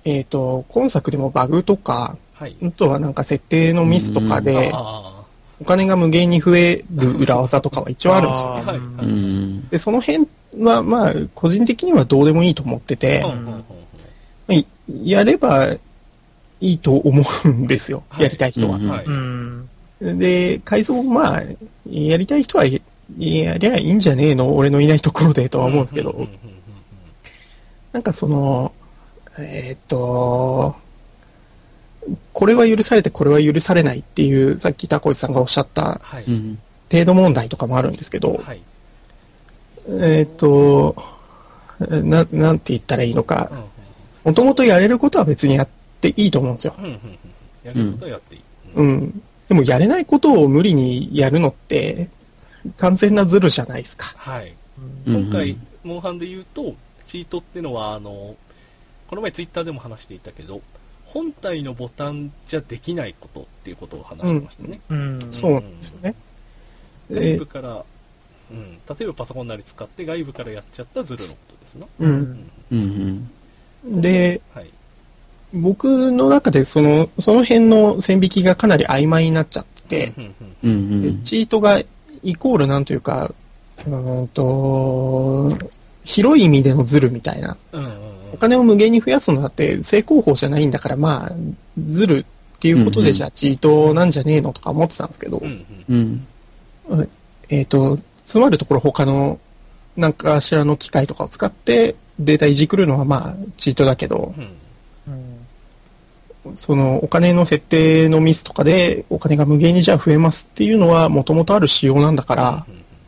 [0.05, 5.16] えっ、と、今作でもバグとか、はいあとはなんか設定のミスとかで、あ
[5.61, 8.63] お金が無限に増える裏技とかは一応あるんですよね。
[8.63, 9.69] はいうんうん。
[9.69, 10.27] で、その辺
[10.59, 13.63] は、まあ、個人的にはどうでもいいと思っててま
[14.49, 14.67] あい
[15.05, 15.67] やれば
[16.61, 18.03] いいと思うんですよ。
[18.09, 18.77] はいやりたい人は。
[18.77, 19.69] うんはいうん
[20.01, 21.43] で、改造、まあ、
[21.89, 22.79] やりたい人はや
[23.19, 26.27] やりゃいいんじゃねえの俺のいないところでとは思うんですけど
[27.93, 28.73] なんかその、
[29.39, 30.77] えーっと、
[32.33, 36.01] これは許されてこれは許されないっていう、さっきタコイさんがおっしゃった。
[36.91, 38.61] 程度問題とかもあるんですけど、はい
[39.89, 40.95] えーっと、
[41.81, 43.51] な、なんて言ったらいいのか
[44.25, 45.69] もともとやれることは別にやっ
[46.01, 46.75] ていいと思うんですよ。
[46.79, 47.19] うんうんうん
[47.65, 48.43] やることはやっていい、
[48.77, 49.23] うん。
[49.49, 52.09] でもやれないことを無理にやるのって、
[52.79, 54.15] 完全なズルじゃないですか。
[54.17, 54.55] はい
[55.07, 56.75] うん今回、モンハンで言うと、
[57.07, 58.37] チートってのは、あの、
[59.09, 60.61] この前ツイッターでも話していたけど、
[61.07, 64.81] 本体のボタンじゃできないことっていうことを話してましたね。
[64.91, 66.15] うんそうなんですよね。
[67.11, 67.85] 外で部から、
[68.51, 71.87] うん、例えばパソコンなり使って外部からやっちゃったズルのことですな。
[72.01, 72.05] う。
[72.05, 73.29] うんんうん
[73.85, 74.01] うん。
[74.01, 74.71] で、はい。
[75.55, 81.23] 僕の中でその、その辺の線引きがかなり曖昧になっちゃってて、うんうんうんうでん。
[81.23, 81.81] チートが
[82.23, 83.33] イコールなんというか、
[83.87, 85.53] うーんと、
[86.05, 87.57] 広い意味でのズルみたいな。
[87.73, 91.33] うんうんお金を無限に増やすのだって正攻法じゃないんだから、まあ、
[91.89, 92.25] ズルっ
[92.61, 96.27] ていうことでじゃあチートなんじゃねえのとか思ってたんですけど、うんうん
[96.89, 97.09] うん。
[97.49, 99.39] えっ、と、つまるところ他の
[99.97, 105.37] なんかしらの機械とかを使ってデータいじくるのはまあチートだけど、うんうん
[106.55, 112.67] そのお金の設定のミスとかでお金が無限にじゃあ増えますっていうのはもともとある仕様なんだから、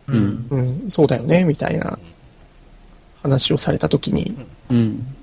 [0.09, 0.83] うんうん。
[0.83, 1.97] うん、そうだよね、みたいな
[3.23, 4.35] 話をされたときに、
[4.71, 5.15] うん。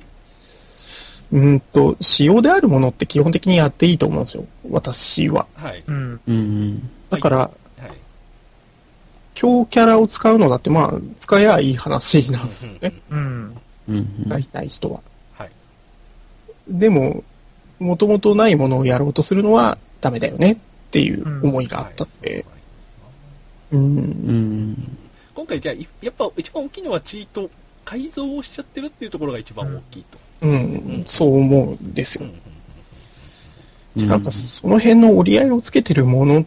[1.32, 5.46] うんと、仕様であるものって基本的にやっていいと思うんですよ、私は。
[5.56, 5.84] はい。
[5.88, 6.20] うん。
[6.28, 6.90] うん。
[7.10, 7.50] だから、は
[7.88, 7.92] い。
[9.34, 13.58] 強キャラを使うのだってまあ、使えばいい話なんですよね、うん
[13.90, 14.26] うん。
[14.28, 15.02] 使いたい人は。
[15.34, 15.52] はい。
[16.68, 17.24] でも、
[17.80, 20.54] もともとないものをやろうとするのはダメだよね。
[20.54, 20.58] っ
[20.96, 22.46] ていう思いがあったって、
[23.72, 24.98] うん、うん。
[25.34, 27.50] 今回じゃあいやっぱ一番大きいのはチート
[27.84, 32.26] 改造をしちゃってるっていうところが一番大きいと、うん、そう思うんですよ。
[33.96, 36.46] なんかその辺の折り合いをつけてるものっ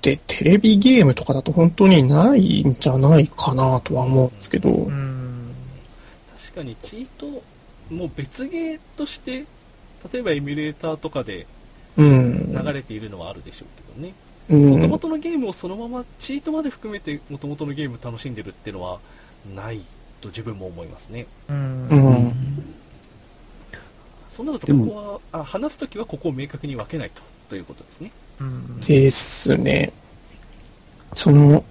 [0.00, 5.54] てテレビゲームとかだと本当にないんじゃないかなとは思うんですけど、うん。
[6.38, 7.26] 確かにチート
[7.92, 9.44] もう別ゲーとして
[10.12, 11.46] 例えばエミュレーターとかで
[11.96, 12.52] うん。
[12.52, 14.14] 流れているのはあるでしょうけどね。
[14.50, 14.88] うん。
[14.88, 19.00] 元々のゲームをそのままチートまで含めて元々のゲーム楽しんでるっていうのは
[19.56, 19.80] ない
[20.20, 21.26] と自分も思いますね。
[21.48, 21.88] うん。
[21.88, 22.37] うん
[24.38, 28.12] そうなるとここはあ話すときはここを明確に分けないとということですね。
[28.40, 28.80] うん。
[28.80, 29.92] ですね。
[31.16, 31.64] その、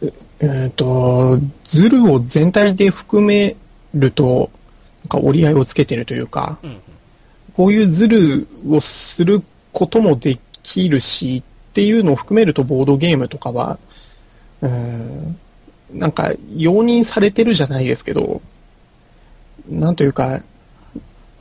[0.00, 3.56] うえーと、ズルを全体で含め
[3.92, 4.50] ると、
[5.02, 6.80] なんか折り合いをつけてるというか、うんうん。
[7.52, 9.42] こういうズルをする
[9.72, 13.78] こともできるし、っていうのを含めるとボードゲームとかは、
[14.62, 15.38] うーん、
[15.92, 18.40] なんか容認されてるじゃないですけど、
[19.68, 20.40] なんというか、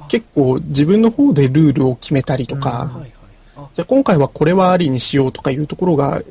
[0.07, 3.11] 結構自分の方でルールを決めたりとか、はいはい。
[3.57, 3.69] あ。
[3.75, 6.21] じゃあ今回はこれはありにしようとかいうところが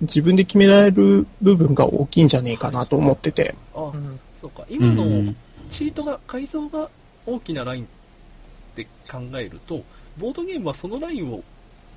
[0.00, 3.54] 自分で決められる部分が大きいんじゃねえかなと思ってて。
[3.74, 4.20] あうん。
[4.40, 4.62] そうか。
[4.62, 5.36] う今のん。
[5.70, 6.88] チートが改造が
[7.26, 7.86] 大きなラインっ
[8.74, 9.82] て考えると
[10.16, 11.42] ボードゲームはそのラインを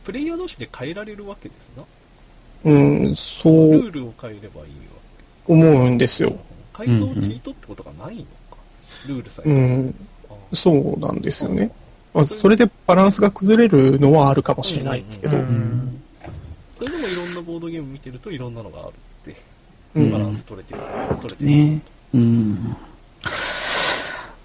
[0.04, 1.84] プレイヤー同士で変えられるわけですな。
[2.64, 5.02] うん、そうルールを変えればいいわ
[5.48, 6.40] 思うんですけよ。
[6.74, 8.58] 改造チートってことがないのか。
[9.08, 9.50] ルールさえ。
[9.50, 9.94] うん、あ
[10.54, 11.72] そうなんですよね。
[12.14, 15.38] まあ、それでバランスが崩れるのはあるかもしれないですけど。
[16.78, 18.94] それでもいろんなボードゲーム見てるといろんなのがある
[19.32, 19.42] って
[19.96, 20.80] うんバランス取れてる、
[21.22, 21.82] 取れてるね
[22.14, 22.76] うん。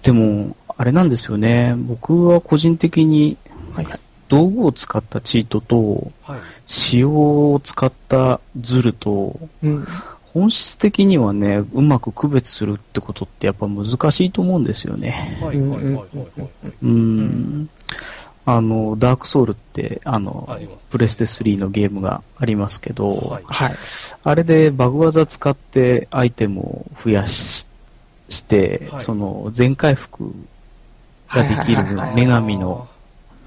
[0.03, 1.73] でも、あれなんですよね。
[1.75, 3.37] 僕は個人的に
[3.73, 3.99] はいはい。
[4.29, 9.87] 道具を使ったチートと、はい仕様を使ったズルと、うん。
[10.33, 15.37] 本質的にはね、うまく区別するってことってやっぱ難しいと思うんですよね。
[15.41, 17.69] はいはいはいはいはいうん。
[18.45, 20.57] あの、ダークソウルって、あのあ
[20.89, 23.75] プレステ3のゲームがありますけど、はいはい。
[24.23, 27.67] あれでバグ技使ってアイテムを増やし
[28.29, 30.33] して、はいその全回復
[31.29, 31.83] ができる
[32.15, 32.87] 女神の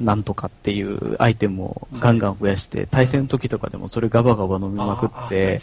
[0.00, 5.60] なんとかっていうアイテムをガンガン増やして、対戦の時とかでもそれガバガバ飲みまくって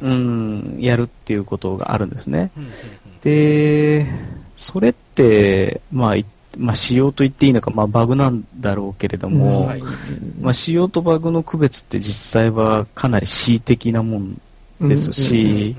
[0.00, 2.50] うん、やるっていうことがあるんですね。
[3.22, 4.06] で、
[4.56, 6.24] それって、まあ、い
[6.58, 9.82] まあ、仕様と言っていいのか、まあ、バグなんだろうけれども、はい。
[10.40, 14.40] まあ、仕様とバグの区別って実際はかなり恣意的なもん
[14.80, 15.76] ですし、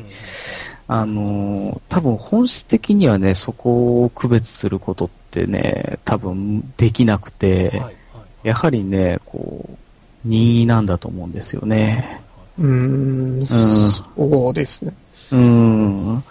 [0.87, 7.95] あのー多分本質的にはね、そこを区別することってね、多分できなくて、はいはい
[8.43, 9.77] やはりね、こう、
[10.25, 12.21] 任意なんだと思うんですよね。
[12.57, 14.93] うん、そうですね。
[15.31, 16.23] うん。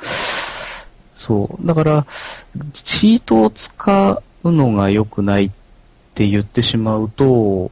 [1.15, 1.67] そう。
[1.67, 2.07] だから、
[2.73, 5.51] チートを使うのが良くないっ
[6.15, 7.71] て言ってしまうと、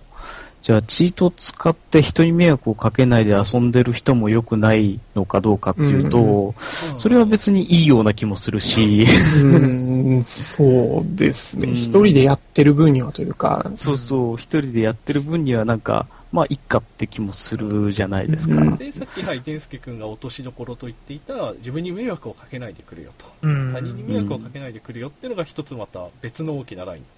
[0.68, 6.46] じゃあチートを使って人に迷惑をかけないで遊んでる人も良くないのかどうかっていうと、うん。
[6.48, 6.54] うん
[6.98, 9.06] それは別にいいような気もするし、
[9.42, 11.70] うん、そうですね。
[11.70, 11.76] うん。
[11.76, 18.56] 一人でやってる分にはというか、そうそう、一人でやってる分にはなんか、まあ、いっかって気もするじゃないですか。
[18.56, 18.76] うん。
[18.76, 23.24] でさっきはい健介君が落としどころと言っていた自分に迷惑をかけないでくれよと。
[23.40, 23.72] うん。
[23.72, 27.02] 他人に迷惑をかけないでくれよっていうのが一つまた別の大きなライン。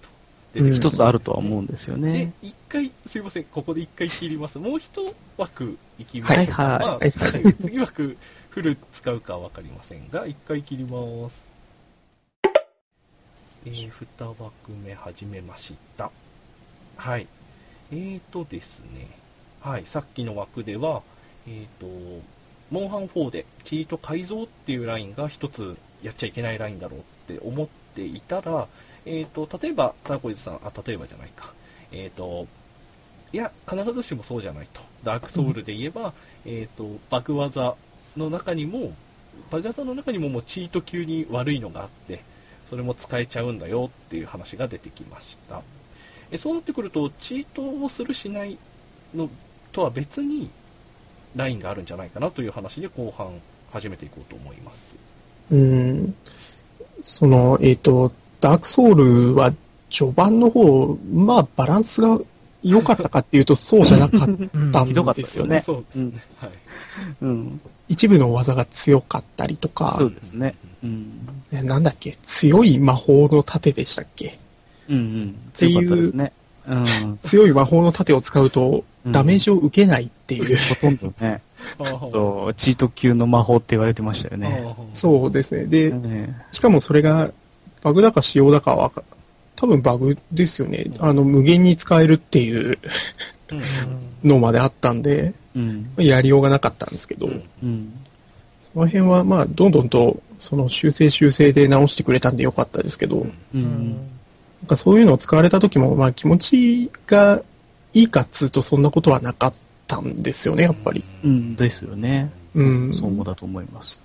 [0.53, 2.33] 出てきて一つあるとは思うんですよでね。
[2.41, 4.59] 一回すいませんここで一回切ります。
[4.59, 6.71] もう一枠いきましょうか、はい。
[6.71, 6.79] はい。
[6.79, 7.13] まあはい。
[7.61, 8.17] 次枠
[8.49, 11.51] フル使うかは分かりませんが一回切ります。
[13.65, 16.11] えー、2枠目始めました。
[16.97, 17.27] はい。
[17.91, 19.07] えーとですね、
[19.61, 21.03] はい、さっきの枠では、
[21.47, 22.23] えーと、
[22.71, 27.03] モンハン4でチート改造っていうラインが一つやっちゃいけないラインだろうっ
[27.35, 28.67] て思っていたら、
[29.05, 31.53] えーと、例えば、ターコイズさん、あ、例えばじゃないか。
[31.91, 32.47] えーと、
[33.33, 34.81] いや、必ずしもそうじゃないと。
[35.03, 36.13] ダークソウルで言えば、
[36.45, 37.75] えっ、と、バグ技
[38.17, 38.93] の中にも、
[39.49, 42.21] バグ技の中にももうチート級に悪いのがあって、
[42.65, 45.61] それも使えちゃうんだよっていう話が出てきました。
[46.29, 48.57] えそうなってくると、チートをするしない
[49.13, 49.29] の
[49.71, 50.49] とは別に、
[51.35, 53.31] ラインがあるんじゃないかなという話で後半
[53.71, 54.97] 始めていこうと思います。
[55.49, 56.15] うん。
[57.03, 58.11] その、えっ、と、
[58.41, 59.53] ダークソウルは
[59.89, 62.19] 序盤の方、まあバランスが
[62.63, 64.19] 良かったかっていうとそうじゃなかっ
[64.71, 65.13] たんでよね。
[65.13, 65.59] ですすよね。
[65.61, 66.11] そうですね。
[66.37, 66.49] はい。
[67.21, 67.61] うん。
[67.87, 70.55] 一部の技が強かったりとか、そうですね。
[70.83, 71.27] うん。
[71.51, 74.39] ねなんだっけ、強い魔法の盾でしたっけ？
[74.89, 75.35] うんうん。
[75.53, 76.33] ていう強かったですね。
[76.67, 77.19] うん。
[77.23, 81.41] 強い魔法の盾を使うとうんダメージを受けないっていう、ほとんどね、
[82.11, 84.63] とチート級の魔法って言われてましたよね。
[84.93, 85.65] そうですね。
[85.65, 87.31] で、ねしかもそれが
[87.83, 89.03] バグだか仕様だかはわか、
[89.55, 90.85] 多分バグですよね。
[90.99, 92.77] あの、無限に使えるっていう
[93.51, 95.91] うんうんのまであったんで、うん。
[95.97, 97.93] やりようがなかったんですけど、うんうん。
[98.73, 103.97] その辺はまあ、どんどんと、その修正修正で直してくれたんでよかったですけど、なん
[104.67, 107.41] かそういうのを使われた時も、まあ気持ちが
[107.93, 109.53] いいかっつうとそんなことはなかっ
[109.87, 111.03] たんですよね、やっぱり。
[111.23, 111.55] うん。
[111.55, 112.31] ですよね。
[112.55, 112.93] うん。
[112.93, 114.01] そう思うだと思います。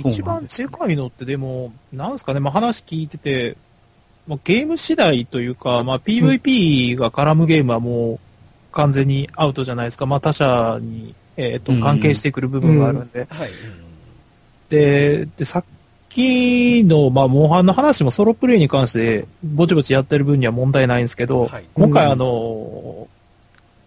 [0.00, 3.56] 一番でかいのってでも、なんですかね、まあ、話聞いてて、
[4.26, 8.18] まあ、ゲーム次第というか、まあ、PVP が絡むゲームはもう
[8.72, 10.06] 完全にアウトじゃないですか。
[10.06, 13.20] まあ、他社に、えっ、とうん、関係してくる部分があるんで。
[13.20, 13.48] はい。
[14.68, 15.64] で、で、さっ
[16.08, 23.06] きの、まあ、モンハンの話もソロプレイに関して、ぼちぼちやってる分には問題ないんですけど、はいうん今回あの、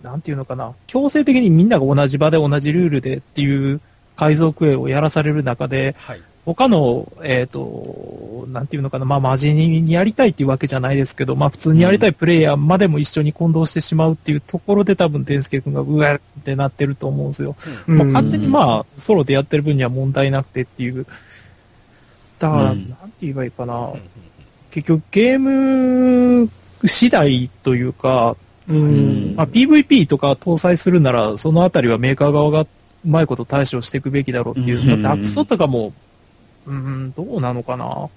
[0.02, 3.82] なんていうのかな、強制的にみんなが同じ場で同じルールでっていう
[4.19, 6.21] 改造クエをやらされる中で、はい。
[6.45, 17.55] 他の、えっ、と、なんていうのかな、まあ、真面目にやりたいっていうわけじゃないですけど、まあ、普通にやりたいプレイヤーまでも一緒に混同してしまうっていうところで多分、天介君がうわってなってると思うんですよ。
[17.88, 21.05] うんまあ、完全にまあ、ソロでやってる分には問題なくてっていう。
[22.39, 23.93] だから、うんなんて言えばいいかな。
[24.71, 26.49] 結局、ゲーム
[26.86, 28.36] 次第というか、
[28.67, 29.34] うん。
[29.36, 32.65] まあ、PVP とか搭載するなら、そのあたりはメーカー側が
[33.05, 34.81] うまいこと対処していくべきだろうっていう。
[34.81, 35.93] うんまあダクソとかも、
[36.65, 38.09] うん、どうなのかな。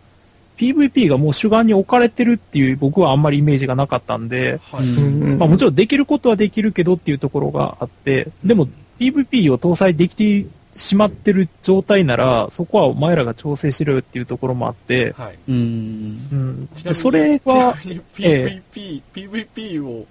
[0.56, 4.86] PVP がもう主眼に置かれてるっていう僕はあんまりイメージがなかったんで、はい。
[4.86, 8.68] うんまあもちろんできることはできるけどっていうところがあって、でも
[8.98, 15.38] PVP を搭載できてしまってる状態なら、そこはお前らが調整しろよっていうところもあって、はい。
[15.48, 15.54] うん。
[15.54, 16.66] うん。
[16.82, 20.06] で、それは、ちなみにえ PVP、PVP を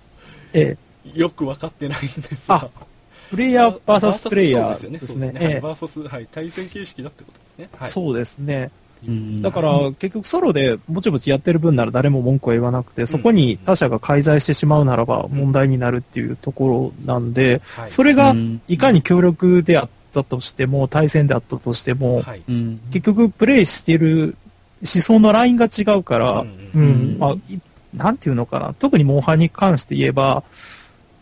[0.53, 2.55] ええ、よく分かってないんですが。
[2.55, 2.69] あ
[3.31, 5.31] プレイヤー VS プレイヤーですね。
[5.35, 6.27] ええバーサス、はい。
[6.29, 7.69] 対戦形式だってことですね。
[7.79, 7.89] はい。
[7.89, 8.71] そうですね。
[9.07, 17.91] うんだから、結局ソロでぼちぼちやってる分なら誰も文句は言わなくて、そこに他者が介在してしまうならば問題になるっていうところなんで、はい。
[17.91, 22.25] それがうんいかに強力であったとしても、対戦であったとしても。
[22.91, 24.35] 結局プレイしてる
[24.81, 27.59] 思想のラインが違うから、うんうんまあ、い
[27.93, 30.43] なんていうのかな、特にモンハンに関して言えば、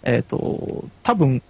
[0.04, 1.42] えっ、と、多分、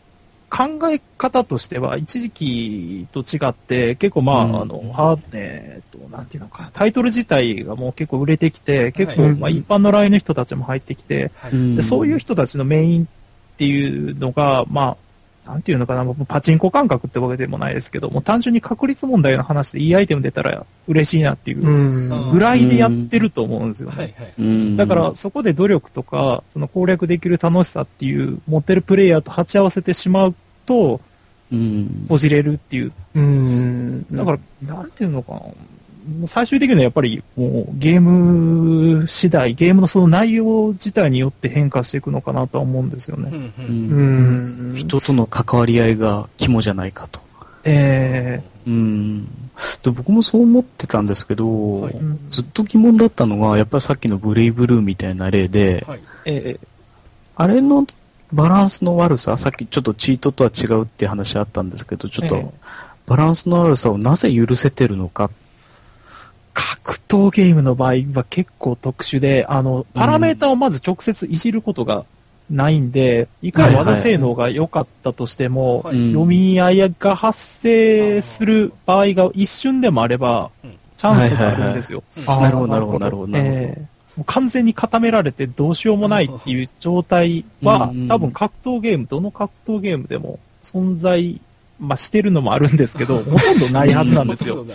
[0.49, 4.61] 考え方としては、一時期と違って、結構まあ、うん。
[4.61, 11.31] あの、は、えっ、と、なんていうのかな、タイトル自体がもう結構売れてきて、結構、はいまあ、一般のラインの人たちも入ってきて、
[11.75, 13.07] でそういう人たちのメインっ
[13.57, 14.97] ていうのが、まあ、
[15.49, 22.31] なんていうのかな、もうパチンコ感覚ってわけでもないですけど、もう単純に確率問題の話でいいアイテム出たら嬉しいなっていううん。
[22.31, 24.13] ぐらいでやってると思うんですよね。
[24.77, 30.35] だから、そこで努力とか、その攻略できる楽しさっていう、持ってるプレイヤーと鉢合わせてしまう
[30.67, 31.01] と、
[31.51, 32.05] うん。
[32.07, 32.91] こじれるっていう。
[33.15, 34.05] うん。
[34.11, 35.41] だから、なんていうのかな。
[36.25, 43.29] 最終的にはやっぱり、もう、ゲーム次第、ゲームのその内容自体によって変化していくのかなとは思うんですよね。
[43.31, 47.19] うんううんん人との関わり合いが肝じゃないかと。
[47.65, 49.25] えうん。
[49.83, 51.95] で僕もそう思ってたんですけど、はい
[52.29, 55.99] ずっと疑問だったのが、やっぱりさっきのブレイブルーみたいな例で、はい。
[56.25, 56.67] ええ
[57.35, 57.85] あれの
[58.33, 62.53] バランスの悪さ、さっきちょっとチートとは違うって話あったんですけど、ちょっええと
[63.07, 65.31] バランスの悪さをなぜ許せてるのか。
[66.59, 72.05] 格闘ゲームの場合は結構特殊で、あの、パラメータをまず直接いじることが
[72.49, 82.03] ないんで、いくら技性能が良かったとしても、はいうん読み合いが発生する場合が一瞬でもあればうん、チャンスがあるんですよ。
[82.27, 83.27] なるほど、なるほど、なるほど。
[83.27, 83.59] なるほど。
[83.59, 91.39] ええもう完全に固められてどうしようもないっていう状態はうんうん、多分格闘ゲーム、どの格闘ゲームでも存在、
[91.79, 94.65] まあ、してるのもあるんですけど、 ほとんどないはずなんですよ。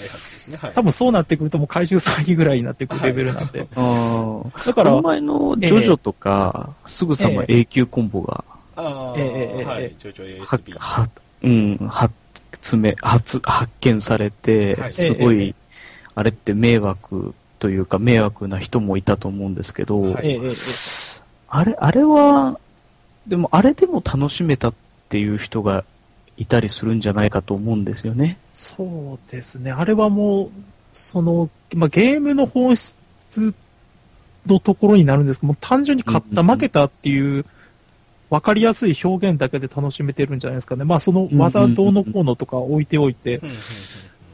[0.74, 3.66] 多分そうなってくるともう回収詐欺ぐらいになってくるレベルなんで。
[3.76, 4.66] あー。
[4.66, 8.44] だから前のジョジョとか、すぐさま永久コンボが、
[9.16, 9.58] ええ。
[9.58, 9.64] ええ。
[9.64, 9.94] はいええ。
[9.98, 10.78] ジョジョは ASB。
[10.78, 11.08] は
[11.42, 14.92] うん、発め発発見されて、はい。
[14.92, 15.54] すごい、ええ。
[16.14, 20.28] あれって迷惑というか迷惑な人もいたと思うんですけど、はい。
[20.28, 20.54] ええええええ。
[21.48, 22.58] あれ、あれは、
[23.26, 24.74] でもあれでも楽しめたっ
[25.08, 25.84] ていう人が
[26.36, 28.38] いたりするんじゃないかと思うんですよね。
[28.52, 29.72] そうですね。
[29.72, 30.50] あれはもう、
[30.92, 33.54] その、まあ、ゲームの本質
[34.46, 37.44] のところになるんですけども、単純に勝った、負けたっていう、
[38.30, 40.84] わかりやすい表現だけで楽しめてるんじゃないですかね。
[40.84, 43.40] まあ、その技どうのこうのとか置いておいて、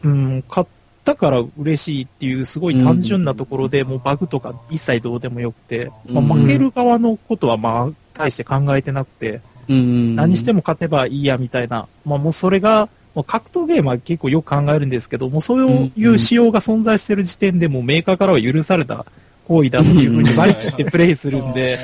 [0.03, 0.68] うん勝っ
[1.05, 19.07] たから嬉しいっていう、すごい単純なところで、もうバグとか一切どうでもよくて、まあ、うん負ける側のことは、まあ、大して考えてなくて、うん何しても勝てばいいやみたいな、まあもうそれが、もう格闘ゲームは結構よく考えるんですけども、そういう仕様が存在してる時点でもうメーカーからは許された
[19.47, 21.79] 行為だっていうふうに割り切ってプレイするんで、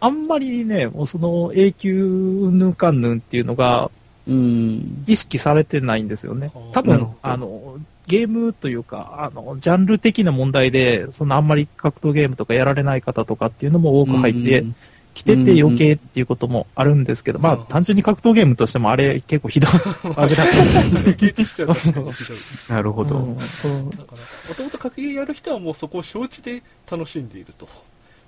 [0.00, 3.90] あんまりね、もうその永久ぬんかんぬんっていうのが
[4.26, 5.04] うん。
[5.06, 6.50] 意識されてないんですよね。
[6.72, 7.76] 多分あの、
[8.06, 14.74] ゲームというか、あの、ジャンル的な問題で、そのあんまり格闘ゲームとかやられない方とかっていうのも多く入ってうん
[15.14, 19.70] きてて余計っていうこともあるんですけど、まあ単純に格闘ゲームとしてもあれ結構ひどい
[20.14, 20.54] バグだった
[22.74, 23.16] なるほど。
[23.18, 27.68] うんそうだから、もともと格ゲーやる人はもうそこを承知で楽しんでいると。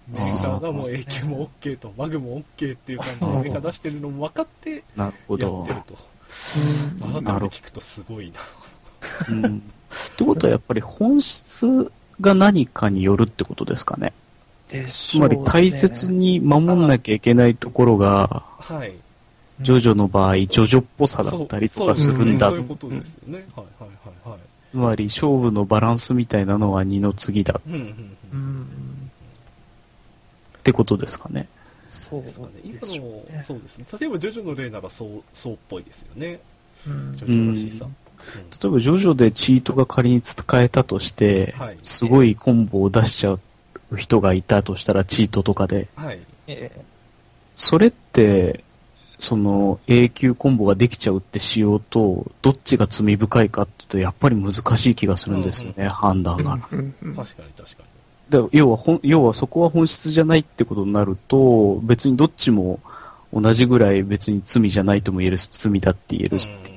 [0.09, 5.75] メーカーがもう永久も OK と、マグも OK っていう感じでメーカー出してるのも分かってなるほやっどて。
[5.75, 5.99] ると。
[7.05, 8.35] うん改めて聞くとすごいな。
[9.31, 9.59] うん。
[9.59, 9.61] っ
[10.17, 14.13] てことはやっぱり本質が何かによるってことですかね。
[14.67, 18.93] つまり大切に守んなきゃいけないところが、はい。
[19.61, 22.49] ジョジョの場合、ジョジョっぽさだったりとかするんだ。
[22.49, 23.47] そういうことですよね。
[23.55, 24.39] はいはいはいはい。
[24.71, 27.75] つまり勝負のバランスみたいなのは二の次だうん
[28.33, 28.67] うん
[30.59, 31.49] ってことですかね。
[31.89, 32.53] そうですかね。
[32.65, 33.87] 今の、ねそうですね。
[33.99, 36.41] 例えばジョジョの例ならそう、そうっぽいですよね。
[36.87, 37.85] うんジョジョらしさ。
[37.87, 37.97] うん
[38.29, 43.41] 例えばジョジョでチートが仮に使えたとして、はいすごいコンボを出しちゃう
[43.95, 46.19] 人がいたとしたらチートとかで、はい。
[46.49, 46.81] ええ
[47.55, 48.65] それって、
[49.19, 56.59] その永久コンボができちゃうって仕様と、どっちが罪深いかっていうと、やっぱり難しい気がするんですよね、うん判断が。
[56.71, 57.83] うんうん確かに確か
[58.29, 62.81] だから要はほん、要はそこは本質じゃないってことになると、別にどっちも
[63.33, 66.29] 同じぐらい別に罪じゃないとも言えるし、罪だって言えに。
[66.31, 66.51] るし。
[66.51, 66.77] うん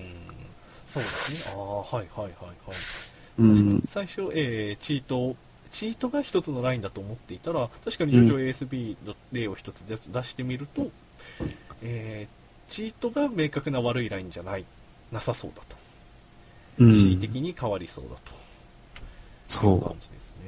[0.89, 1.53] そうですね。
[1.55, 2.31] ああ、はいはいはいはい。
[3.37, 3.83] うん。
[3.87, 5.35] 最初、えーチート、
[5.71, 10.87] チートが一つのラインだと思っていたら、確かにジョジョ ASB の例を一つ出出してみると、
[11.83, 12.39] えー
[12.71, 14.63] チートが明確な悪いラインじゃない、
[15.11, 15.75] なさそうだと。
[16.79, 18.31] うん恣意的に変わりそうだと。
[19.47, 19.95] そう感。
[19.99, 20.41] じですね。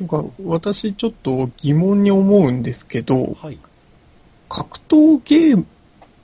[0.00, 3.58] なんか私ちょっと疑問に思うんですけど、はい。
[4.50, 5.64] 格闘ゲー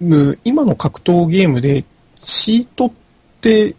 [0.01, 1.85] ム、今の格闘ゲームで
[2.17, 2.93] チートっ
[3.41, 3.75] て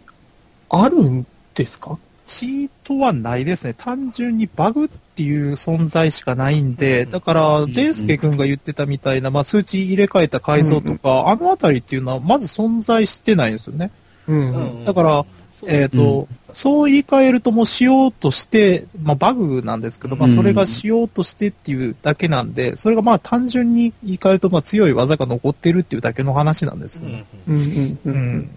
[0.68, 1.24] あるん
[1.54, 1.96] ですか？
[2.30, 3.74] チートはないですね。
[3.76, 13.90] 単純にバグっていう存在しかないんで、うんだから、んデイスケ君が言ってたみたいな、まあ、数値入れ替えた改造とか、あのあたりっていうのは、まず存在してないんですよね。
[14.28, 14.76] うん。
[14.76, 27.24] うんだから、そうえっ、と、そう言い換えるともうしようとして、まあバグなんですけど、まあうんそれがしようとしてっていうだけなんで、それがまあ単純に言い換えるとまあ強い技が残ってるっていうだけの話なんですうんよね。
[27.48, 28.50] うんうんううんん。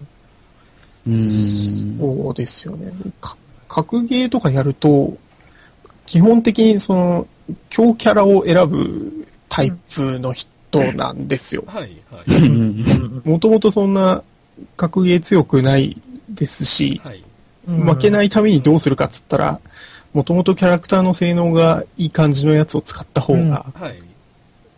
[1.06, 1.98] うん。
[1.98, 2.92] そうですよね。
[3.20, 3.36] か
[3.74, 5.16] 格ゲーとかやると、
[6.06, 7.26] 基本的にその、
[7.70, 10.48] 強キャラを選ぶタイプの人
[10.92, 11.64] なんですよ。
[11.66, 12.48] はいはうい。
[12.48, 14.22] んもともとそんな
[14.76, 17.24] 格ゲー強くないですし、はい。
[17.66, 19.60] 負けないためにどうするかっつったら、
[20.12, 24.00] もともとキャラクターの性能がいい感じのやつを使った方が、はい。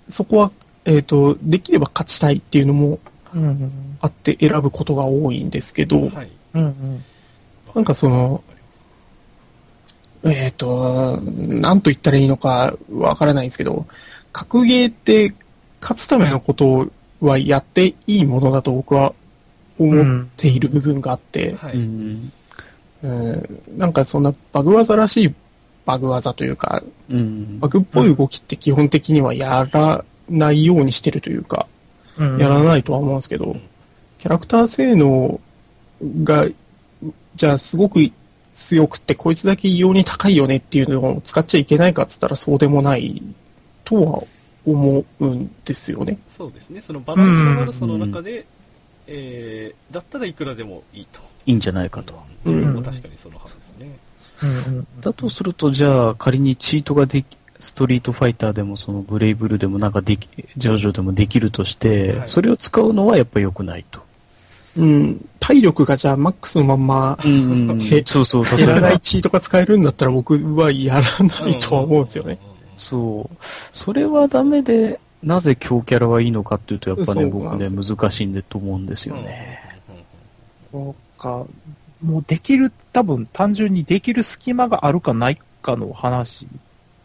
[0.09, 0.51] そこは、
[0.87, 2.99] えっ、と、できれば勝ちたいっていうのも
[3.35, 6.31] うんうんあって選ぶことが多いんですけど、はい。
[6.55, 7.05] うんうん
[7.75, 8.43] なんかその、
[10.31, 13.87] えっ、と、なんと言ったらいいのかわからないんですけど、
[14.33, 15.35] 格ゲーって
[15.81, 16.89] 勝つためのこと
[17.21, 19.15] はやっていいものだと僕は
[19.79, 21.57] 思っている部分があって。
[21.73, 22.33] うん。
[23.77, 25.35] なんかそんなバグ技らしい
[25.85, 27.61] バグ技というか、うん。
[27.61, 31.67] バグっぽい動きって基本的にはやらないようにしてるというか、
[32.19, 32.39] うん。
[32.39, 33.57] やらないとは思うんですけど、
[34.19, 35.41] キャラクター性能
[36.25, 36.47] が、
[37.37, 38.01] じゃあすごく
[38.57, 43.23] 強くて、こいつだけ異様に高いよねっていうのを使っちゃいけないかっつったらそうでもない
[43.85, 44.23] とは
[44.65, 46.19] 思うんですよね。
[46.29, 46.81] そうですね。
[46.81, 48.47] そのバランスの悪さの中で、
[49.07, 51.21] えー、だったらいくらでもいいと。
[51.45, 52.21] いいんじゃないかと。
[52.45, 53.97] うんも確かにその派ですね。
[54.43, 64.06] うんうんだとすると、じゃあ仮にチートができ、ストリートファイターでもそのブレイブルでもなんかでき、ジョジョでもできるとして、はいそれを使うのはやっぱ良くないと。
[64.77, 65.29] うん。
[65.41, 69.01] 体力がじゃあマックスのまんまうんへそうそう、減らない。
[69.01, 72.39] チートが使えるんだったら僕はやらないとは思うんですよね。
[72.77, 73.37] そう。
[73.73, 79.59] それはダメで、なぜ強キャラはいいのかっていうと、やっぱね、僕ね、難しいんでと思うんですよね。
[80.71, 81.45] そうか。
[82.03, 86.47] もうできる、多分単純にできる隙間があるかないかの話。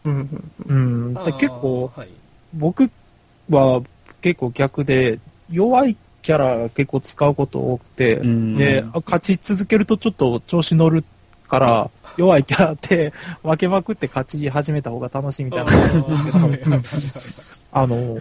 [0.04, 0.44] うん。
[0.66, 1.14] うん。
[1.38, 2.08] 結構、はい。
[2.54, 2.90] 僕
[3.48, 3.82] は
[4.20, 5.18] 結構逆で、
[5.50, 8.56] 弱いキャラ結構使うこと多くて、うん。
[8.56, 11.04] で、勝ち続けるとちょっと調子乗る
[11.48, 13.12] から、 弱いキャラって
[13.42, 15.72] 分けまくって勝ち始めた方が楽しいみたいな。
[15.72, 18.18] あるんですけど、あの、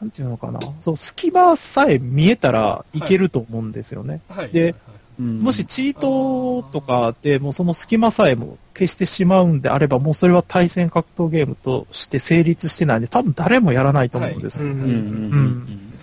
[0.00, 4.20] なんていうのかな、そう、隙間さえ見えたらいけると思うんですよね。
[4.28, 4.50] はい。
[4.50, 4.74] で
[5.18, 14.66] うんもしチートとかでもうその隙間さえも消してしまうんであれば、もうそれは対戦格闘ゲームとして成立してないんで、多分誰もやらないと思うんですよ。
[14.66, 15.94] うん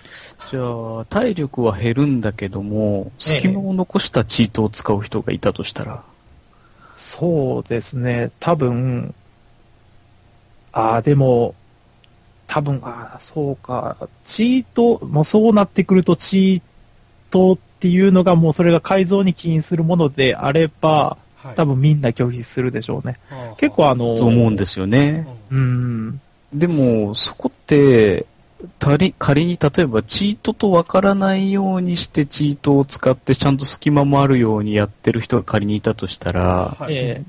[0.54, 6.04] じゃあ、体力は減るんだけども、隙間を残したチートを使う人がいたとしたら、
[6.94, 9.12] そうですね、多分、
[10.70, 11.56] ああ、でも、
[12.46, 21.54] 多分、ああ、そうか、チート、もうそうなってくると、チートっていうのがもうそれが改造に起因するものであれば、はい。
[21.56, 23.16] 多分みんな拒否するでしょうね。
[23.28, 23.56] あー。
[23.56, 25.26] 結構あの、と思うんですよね。
[25.50, 26.20] うん、
[26.52, 28.26] でも、そこって、
[28.78, 36.96] 仮仮に例えばチートとわからないようにしてチートを使ってちゃんと隙間もあるようにやってる人が仮にいたとしたら、はい。
[36.96, 37.24] え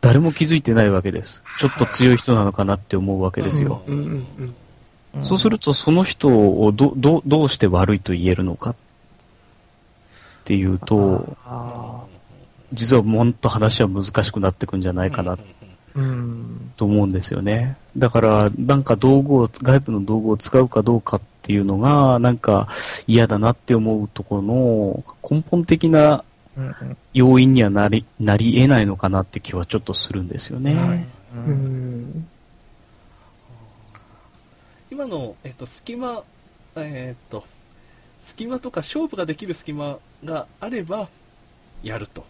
[0.00, 1.42] 誰も気づいてないわけです。
[1.60, 3.82] ちょっと強い人なのかなって思うわけですよ。
[5.22, 8.74] そうするとその人をどどどうして悪いと言えるのかっ
[10.44, 12.04] ていうと、あ
[12.72, 15.36] 実はもっと話は難しくなってくんじゃないかな。
[15.36, 15.38] ー
[15.94, 17.76] うん、と思うんですよね。
[17.96, 22.68] だから、なんか道具を、外部の道具を使うかどうかっていうのが、なんか
[23.06, 26.24] 嫌だなって思うところの根本的な
[27.12, 30.74] 要因にはなり、なり得ないのかなって気はちょっとするんですよね。
[30.74, 32.28] はいううんん。
[34.90, 36.22] 今の、えっと、隙間、
[36.76, 37.44] えっと、
[38.22, 41.08] 隙間とか勝負ができる隙間があれば、
[41.82, 42.24] やると。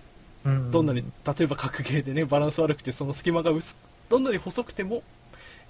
[0.44, 3.78] うんどんなに、例えば格ゲーでね、バランス悪くて、その隙間が薄く、
[4.08, 5.02] どんなに細くても、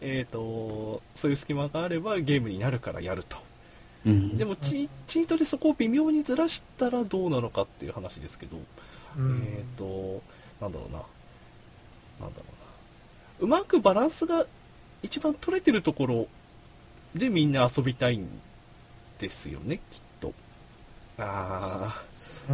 [0.01, 3.37] えっ、と、そういう隙間があればゲームになるからやると。
[4.05, 8.57] うんでもチ、チートでそこを微妙にずらしたらどうなのかっていう話ですけど、
[9.17, 10.23] うんえっ、と、
[10.61, 10.99] なんだろうな。
[12.27, 12.47] なんだろ
[13.41, 13.47] うな。
[13.47, 14.47] うまくバランスが
[15.03, 16.27] 一番取れてるところ
[17.15, 18.29] でみんな遊びたいん
[19.19, 20.33] ですよね、きっと。
[21.19, 22.03] あ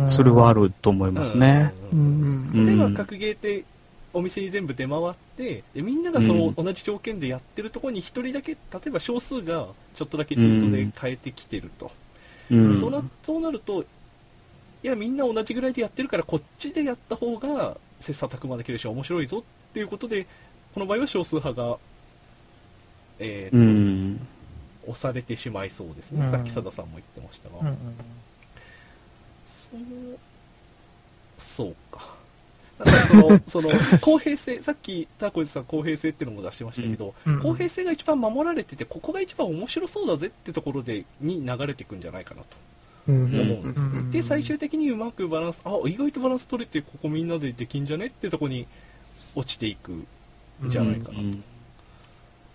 [0.06, 1.12] それはあると思いあ。
[1.12, 1.72] ますね。
[2.54, 2.94] 例えばうん。
[2.94, 3.64] 格ゲーって
[4.12, 6.54] お店に全部出回ってでみんながそのうん。
[6.54, 11.90] 同じ条件でやってるところに一人だけ例えば少数がちょっとだけチートで変えてきてると、
[12.50, 12.80] うん。
[12.80, 13.86] そうなそうなるとい
[14.82, 20.26] やみんな同じぐらいでやってるからこっちでやった方が切磋琢磨できるし面白いぞっていうことで
[20.74, 21.78] この場合は少数派が、
[23.18, 24.26] えーとうん。
[24.86, 26.30] 押されてしまいそうですね、うん。
[26.30, 27.74] さっき佐田さんも言ってましたが、うんうん
[29.70, 30.18] そう、
[31.38, 32.18] そうか。
[32.78, 42.48] だからその、 その、公平性、さっき、ターコイズさん公平性っていうのも出してましたけど、うん公平性が一番守られてて、ここが一番面白そうだぜってところで、に流れていくんじゃないかなと。
[43.08, 48.66] うん思うんですで、最終的にうまくバランス、あ、意外とバランス取れて、ここみんなでできんじゃねってとこに
[49.34, 50.06] 落ちていくん
[50.68, 51.42] じゃないかなうん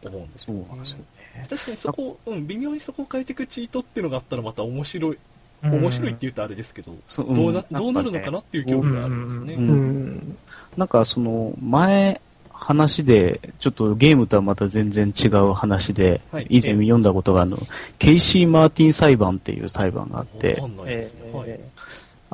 [0.01, 0.67] と思うんですそうよね。
[0.69, 1.05] なんですよね。
[1.49, 5.19] 確かにそこを、うん、微妙にそこを変えていくチートっていうのがあったらまた面白い、うん
[5.63, 9.53] 面白いって言うとあれですけど、そうどうなうんどうなるのかなっていう興味がありますね。
[9.53, 10.37] うんうん。
[10.77, 12.19] なんかその前
[12.51, 17.57] 話で、ちょっとゲームとはまた全然違う話で、はい以前読んだことがあの、
[17.99, 20.61] ケイシー・マーティン裁判っていう裁判があって。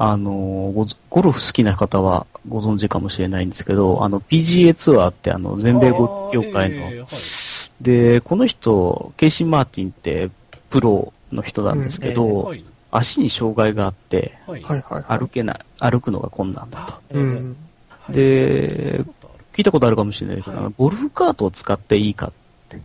[0.02, 0.32] あの
[0.74, 10.30] ゴ、ゴルフ好きな方はご存知かもしれないんですけど、あの PGA ツアーってあの全米ゴルフ協会の、あーえーはいで、この人、ケイシー・マーティンって
[10.70, 12.64] プロの人なんですけど、はい。
[12.92, 14.64] 足に障害があって、はい。
[14.64, 15.20] はいはいはい。
[15.20, 17.20] 歩けない、歩くのが困難だと。
[18.12, 19.04] で、
[19.54, 22.32] 聞いたことあるかもしれないけど、ゴルフカートを使っていいか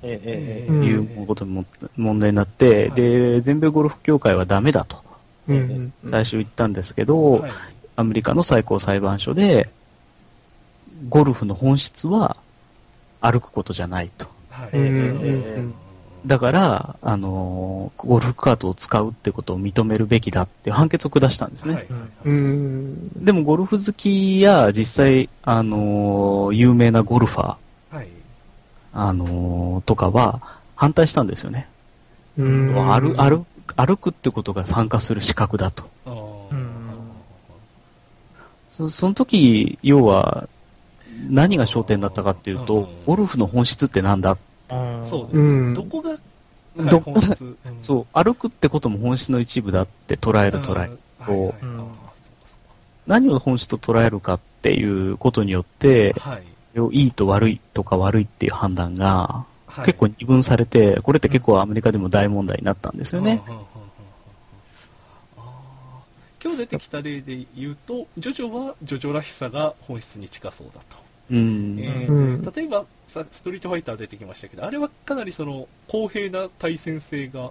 [0.03, 1.65] ええうんいうことも
[1.97, 5.03] 問題になって、はいで、全米ゴルフ協会はダメだと
[5.49, 5.93] うん。
[6.09, 7.53] 最初言ったんですけど、はい
[7.97, 9.71] アメリカの最高裁判所で、
[11.09, 12.37] ゴルフの本質は
[13.21, 14.27] 歩くことじゃないと。
[16.27, 21.75] だから、あのーゴルフカートを使うってことを認めるべきだって判決を下したんですね。
[21.75, 21.87] はい。
[22.25, 23.25] うん。
[23.25, 28.09] でもゴルフ好きや実際、あのー有名なゴルファー、はい。
[28.93, 30.41] あのーとかは
[30.77, 31.69] 反対したんですよね。
[32.39, 32.75] うん。
[32.75, 33.47] 歩歩
[33.77, 35.85] 歩くってことが参加する資格だと。
[38.71, 40.49] そその時、要は、
[41.29, 44.39] 何が焦点だったかっていううんと、ゴルフの本質ってなんだうん
[45.03, 45.43] そうですね。
[45.43, 45.75] うん。
[45.75, 46.17] どこが、
[46.91, 47.21] どこが
[47.81, 50.73] そう、歩くってことも本質の一部だって捉える捉え。
[50.73, 50.75] うん。
[50.77, 50.89] はいはい。
[50.89, 51.79] はいあーうん。
[51.79, 52.57] そうかそ
[53.07, 56.43] 何を本質と捉えるかっていうことによってはい。
[56.91, 59.87] いいと悪いとか悪いっていう判断がはい。
[59.87, 63.41] 結構二分されて、これって結構アメリカでも大問題になったんですよね。
[66.43, 71.04] 今日出てきた例で言うと、ジョジョはジョジョらしさが本質に近そうだと。
[71.31, 71.77] うん。
[71.79, 72.07] え
[72.57, 77.51] 例えばさ、ストリートファイター出てきましたけど、あれはかなりその公平な対戦性が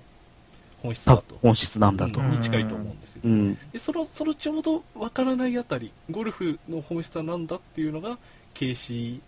[0.82, 1.38] 本質だと。
[1.42, 2.20] 本質なんだと。
[2.20, 3.22] うんに近いと思うんですよ。
[3.24, 3.58] うん。
[3.72, 8.18] でそのそのちょうどわからないあたり、ゴルフの本質は何だっていうのが、
[8.54, 9.20] ケーシー・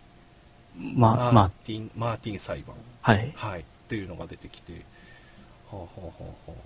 [0.78, 3.32] まあ、まマーティン、マーティン裁判、あ、はい。
[3.36, 4.80] はい、っていうのが出てきて、は
[5.74, 6.12] あ、はあは
[6.48, 6.58] あは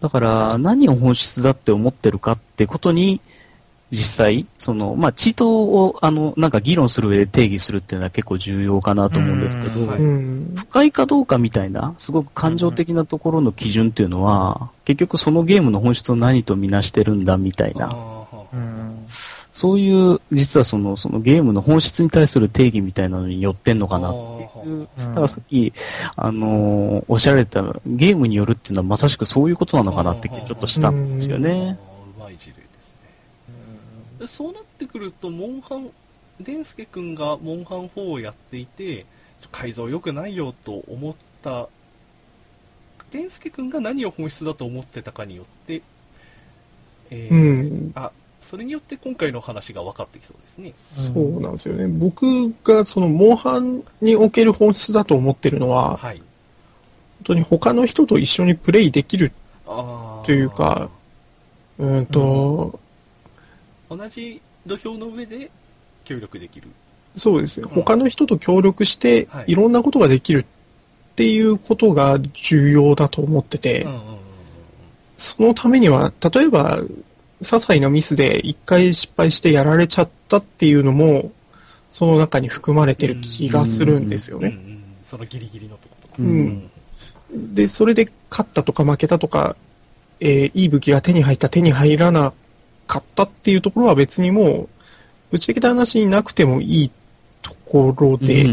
[0.00, 3.20] だから、何を本質だって思ってるかってことに、
[3.92, 9.86] 実際、その、まあ、チートを、あの、なんか議論する上で定義するっていうのは結構重要かなと思うんですけど。
[10.56, 17.94] 不快かどうかみたいな、すごく感情的なところの基準っていうのは、結局そのゲームの本質を何とみなしてるんだみたいな、
[19.52, 24.16] そういう、実はその、そのゲームの本質に対する定義みたいなのによってんのかなって
[24.68, 24.72] いう。
[24.74, 25.72] うんだからさっき、
[26.16, 31.50] あのーおっしゃられたゲームによるっていうのはまさしくそういうことなのかなって気ちょっとしたんですよね。
[31.50, 33.10] あーうまい事例ですね。
[34.11, 35.90] でそうなってくると、モンハン、
[36.40, 39.06] デンスケ君がモンハン4をやっていて、
[39.50, 41.68] 改造良くないよと思った、
[43.10, 45.82] デンスケ君が何を本質だと思ってたかによって、
[47.10, 48.10] えーうんあ、
[48.40, 50.74] それによって今回の話が分かってきそうですね。
[51.14, 51.86] そうなんですよね。
[51.86, 56.16] 僕がその、モンハンにおける本質だと思ってるのは、はい。
[56.16, 56.24] 本
[57.24, 59.32] 当に他の人と一緒にプレイできる、
[59.64, 60.90] というか、
[61.78, 62.80] うーんと、
[63.96, 65.50] 同じ土俵の上で
[66.04, 66.68] 協力できる。
[67.16, 67.64] そうですね。
[67.64, 70.46] うん他の人と協力してはい、いろんなことができる
[71.12, 73.86] っていうことが重要だと思ってて、
[75.16, 76.78] そのためには、例えば、
[77.42, 81.32] 些細なミスで一回失敗してやられちゃったっていうのも、
[81.90, 84.58] その中に含まれてる気がするんですよね。
[85.04, 86.14] そのギリギリのとことか。
[86.18, 86.70] うん
[87.34, 89.56] で、それで勝ったとか負けたとか、
[90.20, 92.32] えーいい武器が手に入った、手に入らな
[92.92, 94.68] かったっていうところは別にもう、
[95.30, 96.90] ぶっちゃけた話になくてもいい
[97.40, 98.44] ところで、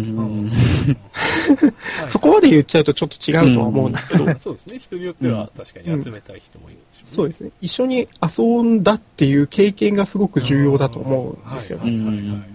[2.07, 4.79] そこまで言っちゃうとちょっと違うとは思うんですけど、そうですね。
[4.79, 7.11] 人によっては確かに集めたい人もいるでしょね。
[7.11, 7.51] そうですね。
[7.59, 11.79] 一緒に遊んだっていう経験がすごく重要だと思うんですよ。
[11.79, 11.83] ね。
[11.83, 11.97] はい。
[11.97, 12.45] はいはいはい。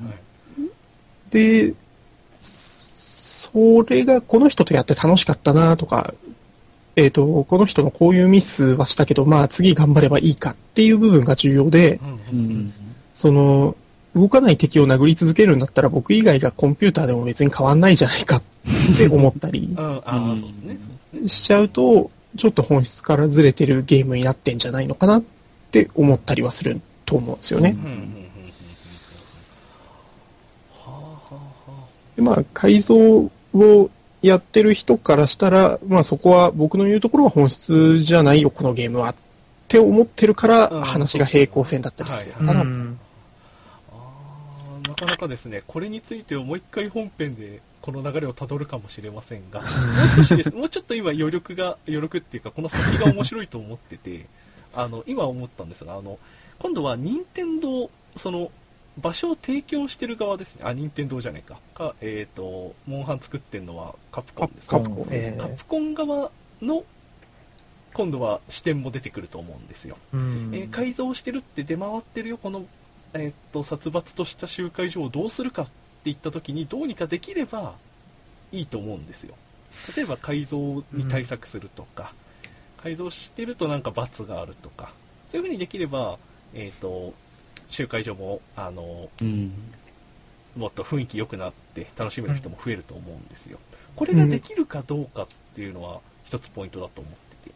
[1.30, 1.74] で、
[2.40, 6.14] それがこの人とやって楽しかったなとか、
[6.96, 12.08] えっ、と、この人のこういうミスはしたけど、まあ次頑張ればいいかっていう部分が重要で、うん。
[12.08, 12.74] うんうん
[13.16, 13.76] その、
[14.14, 18.42] 動かない敵を殴り続けるんだったら僕以外がコンピューターでも別に変わんないじゃないかっ
[18.96, 19.80] て思ったり うん。
[19.80, 20.78] ああ、そうですね。
[20.80, 21.28] そうですね。
[21.28, 25.22] しちゃうと、ちょっと本質からずれてるゲームになってんじゃないのかなっ
[25.70, 27.76] て思ったりはすると思うんですよね。
[32.16, 33.90] でまあ、改造を
[34.24, 39.10] やってる人からしたら、まあそこは僕の言うところは本質じゃないよ、このゲームは。
[39.10, 39.14] っ
[39.68, 42.64] て思ってるからうん話が平行線だったりするのかな。
[42.64, 42.94] な
[44.94, 49.70] かなかですね、これについてはもう一回本編でこの流れをたどるかもしれませんが、 もう
[50.16, 54.24] 少しです、もうちょっと今余力が、余力っていうか、この先が面白いと思ってて、
[54.74, 56.18] あの、今思ったんですが、あの、
[56.58, 58.50] 今度は任天堂、その、
[58.98, 60.62] 場所を提供してる側ですね。
[60.64, 61.58] あ、任天堂じゃないか。
[61.74, 64.68] か、えっ、と、モンハン作ってんのはカプコンですね。
[64.68, 66.30] カプコンえカプコン側
[66.62, 66.84] の、
[67.92, 69.96] 今度は視点も出てくると思うんですよ。
[70.14, 72.66] ーうんえー改造してるって出回ってるよ、この、
[73.14, 75.72] えーっと殺伐とした集会所をどうするかって
[76.04, 77.74] 言った時にどうにかできれば
[78.52, 79.34] いいと思うんですよ。
[79.96, 82.14] 例えば改造に対策するとか、
[82.80, 84.92] 改造してるとなんか罰があるとか、
[85.26, 86.16] そういう風にできれば、
[86.52, 87.12] えーっと
[87.68, 89.52] 集会所もあのうん
[90.56, 93.58] もっと雰囲気良くなって楽しめる人も増えると思うんですよ。
[93.96, 97.12] これができるかどうかっていうのは一つポイントだと思っ
[97.42, 97.54] てて、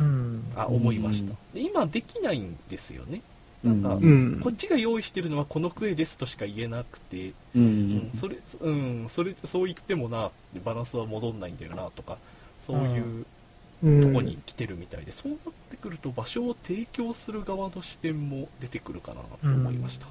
[0.00, 1.34] うんあ思いました。
[1.54, 3.20] で今できないんですよね。
[3.20, 3.26] うん
[3.64, 8.10] なんかうんこっちが用意してるのはこのクエですとしか言えなくて、ううんん。
[8.12, 10.30] それ、うん、それ、そう言ってもな、
[10.64, 12.18] バランスは戻んないんだよな、とか、
[12.64, 13.26] そういううん
[13.80, 15.38] とこに来てるみたいで、そうなっ
[15.70, 20.06] てくると場所を提供する側の視点も出てくるかなと思いました。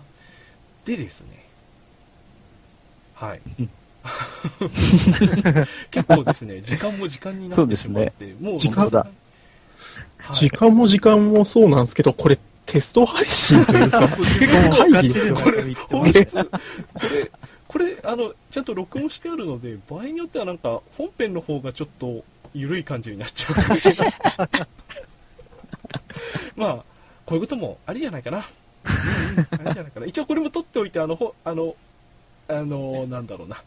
[0.86, 1.46] でですね、
[3.16, 3.42] はい。
[3.60, 3.70] うん。
[5.90, 9.00] 結構ですね、時間も時間になってしまって、もう時間だ。
[9.00, 10.36] はい。
[10.36, 14.40] 時間も時間もそうなんですけど、これテスト配信というか、 そうそう。
[14.40, 15.42] 結構会議ですよね。
[15.42, 16.50] これ、本まし質、こ
[17.12, 17.32] れ、
[17.68, 22.24] これ、あの、ちゃんと録音してあるので、場合によってはなんか、本編の方がちょっと
[22.56, 24.14] 緩い感じになっちゃうかもしれない。
[26.56, 26.76] まあ、
[27.26, 28.38] こういうこともありじゃないかな。
[28.38, 28.42] う
[28.90, 28.92] ん
[29.40, 30.06] うん、ありじゃないかな。
[30.06, 31.76] 一応これも撮っておいて、あの、ほあの、
[32.48, 33.62] あの、なんだろうな。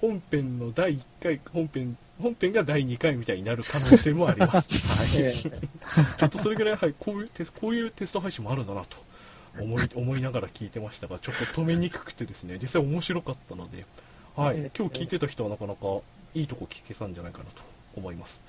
[0.00, 4.68] 本編の第1回、本編、本編が第2回みたいになる可能性もあります。
[4.86, 5.08] はい。
[5.14, 8.98] えちょっとそれぐらい、はい、こういうテスこういうテスト配信もあるんだなと
[9.58, 13.86] 思い 思いながら聞いてましたが、ちょっと止めにくくてですね、実際面白かったので、
[14.36, 15.86] はいええ、今日聞いてた人はなかなか
[16.34, 18.42] いいとこ聞けたんじゃないかなと思います。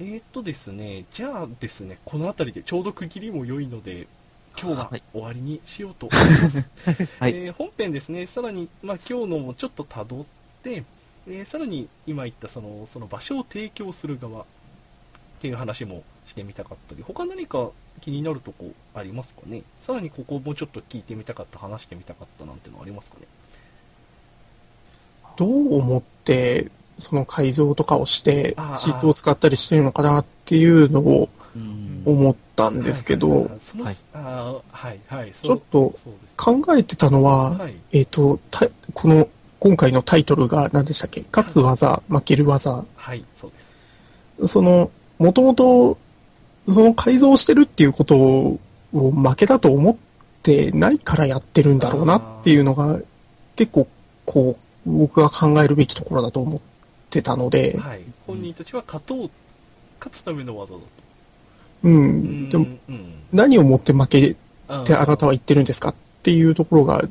[0.00, 4.06] えーとですね、じゃあですね、この辺りでちょうど区切りも良いので、
[4.60, 6.70] 今日ははい終わりにしようと思います。
[7.20, 10.26] はいえー本編ですね、さらに、まあ、今日のもちょっと辿っ
[10.62, 10.84] て、
[11.28, 14.44] えーさらに今言ったそのその場所を提供する側っ
[15.40, 17.70] ていう話もしてみたかったり、他何か
[18.00, 19.62] 気になるとこありますかね？
[19.80, 23.26] さらにここもうちょっと聞いてみたかった、話してみたかったなんてのありますかね？
[25.36, 26.70] どう思って、
[27.02, 32.02] その改造とかをしてシートを使ったりしてるのかなっていうのをうん。
[32.04, 35.94] 思ったんですけはいどちょっと
[36.36, 39.28] 考えてたのは、はい、えっ、と、たこの、
[39.60, 41.24] 今回のタイトルが何でしたっけ？
[41.30, 42.84] 勝つ技、負ける技。
[42.96, 44.48] はい、そうです。
[44.48, 45.98] その、もともと、
[46.66, 48.58] その改造してるっていうことを
[48.92, 49.96] 負けだと思っ
[50.42, 52.98] てないからやってるんだろうなっていうのが、
[53.54, 53.86] 結構、
[54.24, 56.60] こう、僕が考えるべきところだと思っ
[57.12, 59.30] てたので、はい、本人たちは勝とう、
[59.98, 60.86] 勝つための技だと。
[61.84, 62.48] うん。
[62.48, 64.36] でも、うん、何をもって負け
[64.84, 67.02] てあなたは言ってるんですかっていうところが、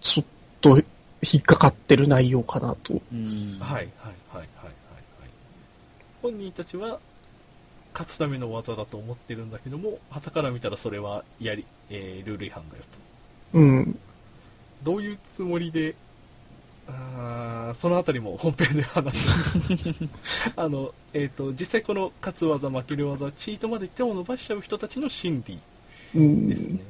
[0.00, 0.26] ちょっ
[0.60, 0.80] と
[1.22, 2.94] 引っかかってる内容かなと。
[2.94, 3.86] はいはいはい
[4.32, 4.48] はいはい
[6.22, 6.98] 本人たちは
[7.92, 12.82] 勝つための技だと思ってるんだけども旗から見たらそれはやり、えールール違反だよ
[13.52, 13.98] とうん。
[14.82, 15.94] どういうつもりで
[17.16, 19.54] あーそのあたりも本編で話します。
[20.56, 25.58] あの、えー、と実際この勝つ技負ける技チートまで手を伸ばしちゃう人たちの心理
[26.14, 26.80] うんですね、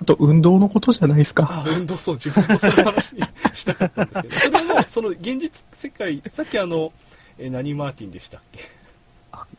[0.00, 1.64] あと、運動のことじゃないですか。
[1.64, 3.14] あ運動そう自分もその話
[3.54, 4.36] したかったんですけど。
[4.40, 6.92] それはもうその現実世界さっきあの、
[7.38, 8.60] えー何マーティンでしたっけ？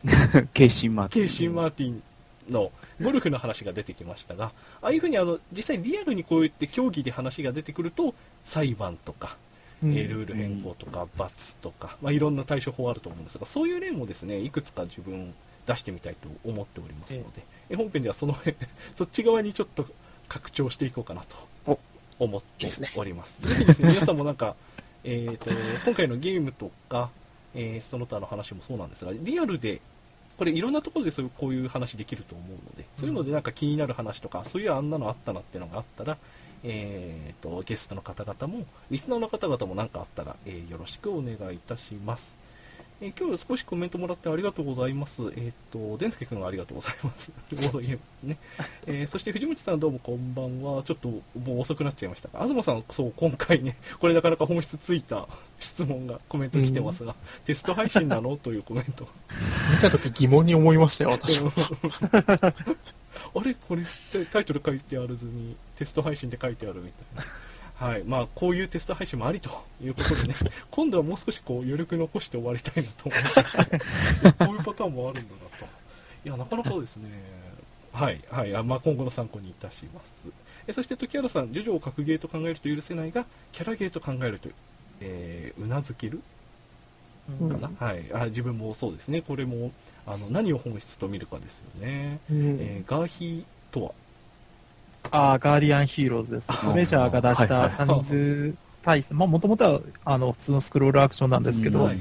[0.54, 1.22] ケイシンマーティン。
[1.22, 2.02] ケイシン・マーティン
[2.50, 2.70] の
[3.02, 4.52] ゴルフの話が出てきましたが、
[4.82, 8.14] ああいうふうにあの実際リアルにこうやって競技で話が出てくると、
[8.44, 9.43] 裁判とか、うん
[9.92, 15.34] えールール変更とか、罰とか、まあ、いろんな対処法あると思うんですが、そういう例もですね、いくつか自分
[15.66, 18.56] 出してみたいと思っておりますので、え本編ではその辺、
[18.94, 19.86] そっち側にちょっと
[20.28, 21.22] 拡張していこうかな
[21.66, 21.78] と
[22.18, 23.42] 思っております。
[23.42, 24.56] ぜひですね、皆さんもなんか、
[25.04, 25.50] えーと、
[25.84, 27.10] 今回のゲームとか、
[27.54, 29.80] えーその他の話もそうなんですが、リアルで、
[30.36, 36.18] これいろんなところでそういうこういう話できると思うので、そういうのでなんか気になる話とか、そういうあんなのあったなっていうのがあったら、
[36.66, 42.36] えーと、ゲストの方々も、リスナーの方々も何かあったら、えーよろしくお願いいたします。
[43.02, 45.22] えー今日少しコメントもらってありがとうございます。
[45.36, 47.32] えっ、と、デンスケ君ありがとうございます。
[48.22, 48.38] ね。
[48.86, 50.82] えーそして藤本さんどうもこんばんは。
[50.82, 58.38] ちょっともう遅くなっちゃいましたが、東さん、そう、今回ね、これなかなか本質ついた質問が、コメント来てますが、テスト配信なの？
[58.38, 59.06] というコメント。
[59.70, 61.52] 見たとき疑問に思いましたよ、私は。
[63.36, 63.54] あれ？
[63.54, 67.24] これタタイトル書いてあるずにテスト配信で書いてあるみたい
[67.80, 67.86] な。
[67.88, 68.04] はい。
[68.04, 69.50] まあ、こういうテスト配信もありと
[69.82, 70.34] いうことでね、
[70.70, 75.66] 今度はもう少しこう余力残して終わりたいなと思うんです こういうパターンもあるんだなと。
[76.24, 77.08] いや、なかなかですね、
[77.92, 78.54] はい、はい。
[78.56, 80.12] あまあ、今後の参考にいたします。
[80.66, 84.48] えそして、時原さん、ジョジョを格ゲーと考えると許せないが、キャラゲーと考えると、
[85.00, 86.20] えーうなずける？
[87.40, 88.26] うんかな、はいあ。
[88.26, 89.20] 自分もそうですね。
[89.22, 89.72] これも、
[90.06, 92.20] あの、何を本質と見るかですよね。
[92.30, 93.92] うんえーガーヒーとは、
[95.10, 96.46] ああ、ガーディアンヒーローズです。
[96.50, 101.98] あトレジャーが出したタニーズ対戦、まあもともとはあの普通のスクロールアクションなんですけど、うんはい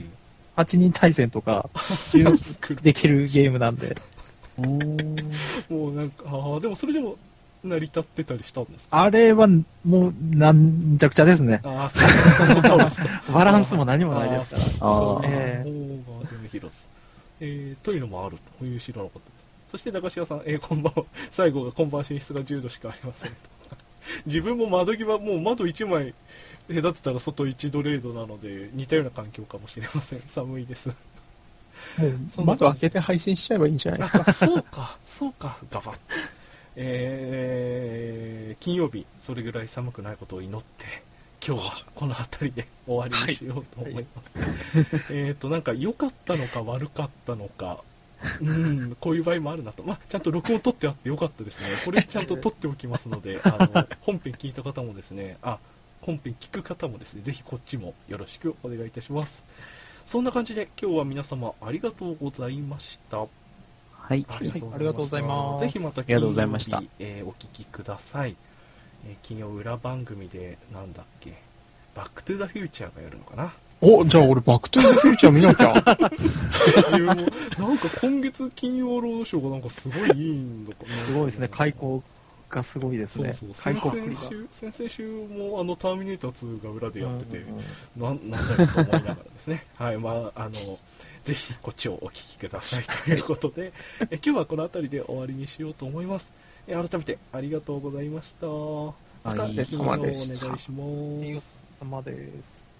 [0.55, 1.67] 8人対戦とか、
[2.83, 3.97] できるゲームなんで、
[5.67, 7.15] もうなんか、ああ、でもそれでも
[7.63, 9.01] 成り立ってたりしたんですか？
[9.01, 9.47] あれは
[9.83, 11.59] もうなんじゃくちゃですね。
[11.63, 11.99] ああ、そ
[12.75, 13.07] うですか。
[13.33, 14.67] バランスも何もないですから。
[14.67, 16.87] そうあーそうえーガーデンヒロス。
[17.39, 19.32] えー、というのもあるという知らなかった。
[19.73, 21.03] そして高島さん、えーこんばんは。
[21.31, 23.37] 最後がこんばんは寝室が10度しかありませんと。
[24.27, 26.13] 自分も窓際、もう窓1枚
[26.67, 30.19] 隔てたら外1度0度なので、似たような環境かもしれません。
[30.29, 30.89] 寒いです。
[30.89, 30.95] も
[32.37, 34.23] う、窓開けて配信しちゃえばいいんじゃないですか。
[34.27, 35.97] あそうか、そうか、ガバッ。
[36.75, 40.85] えー、金曜日、それぐらい寒くないことを祈って、
[41.43, 44.37] 今日はこの辺りで終わりにしようと思います。
[45.09, 47.83] えっと、なんか良かったのか悪かったのか、
[48.41, 49.83] うん、こういう場合もあるなと。
[49.83, 51.67] まあ、ちゃんと録音取ってあってよかったですね。
[51.83, 55.59] これちゃんと取っておきますので、 あの、本編聞いた方もですね、あ、
[56.01, 59.45] 本編聞く方もですね、ぜひこっちもよろしくお願いいたします。
[60.05, 63.19] そんな感じで今日は皆様ありがとうございました。
[63.19, 63.27] は
[64.15, 64.25] い。
[64.27, 68.35] ありがとうございますぜひまたありがとうございました金曜日えーお聞きください。
[69.07, 71.35] えー金曜裏番組で、なんだっけ、
[71.95, 73.53] バックトゥザフューチャーがやるのかな。
[73.85, 75.73] お、じゃあ俺バックトゥーザフューチャー見なきゃ。
[77.59, 81.01] なんか今月金曜ロードショーがなんかすごいいいんだかな。
[81.01, 81.49] すごいですね。
[81.49, 82.01] 開口
[82.49, 83.33] がすごいですね。
[83.33, 83.73] そうそう。
[83.73, 87.63] 開先週、先々週もあのターミネーター2が裏でやってて、うんうんうん
[87.97, 89.65] なんなんだろうと思いながらですね。
[89.75, 90.51] はい、まあ、あの、
[91.25, 93.73] ぜひこっちをお聞きくださいということで、
[94.09, 96.31] え今日はこの辺りで終わりにしようと思います。
[96.67, 98.47] え改めてありがとうございました。
[98.47, 98.93] お
[99.25, 101.65] 願いしお疲れ様でしたます。
[101.81, 102.72] 様です。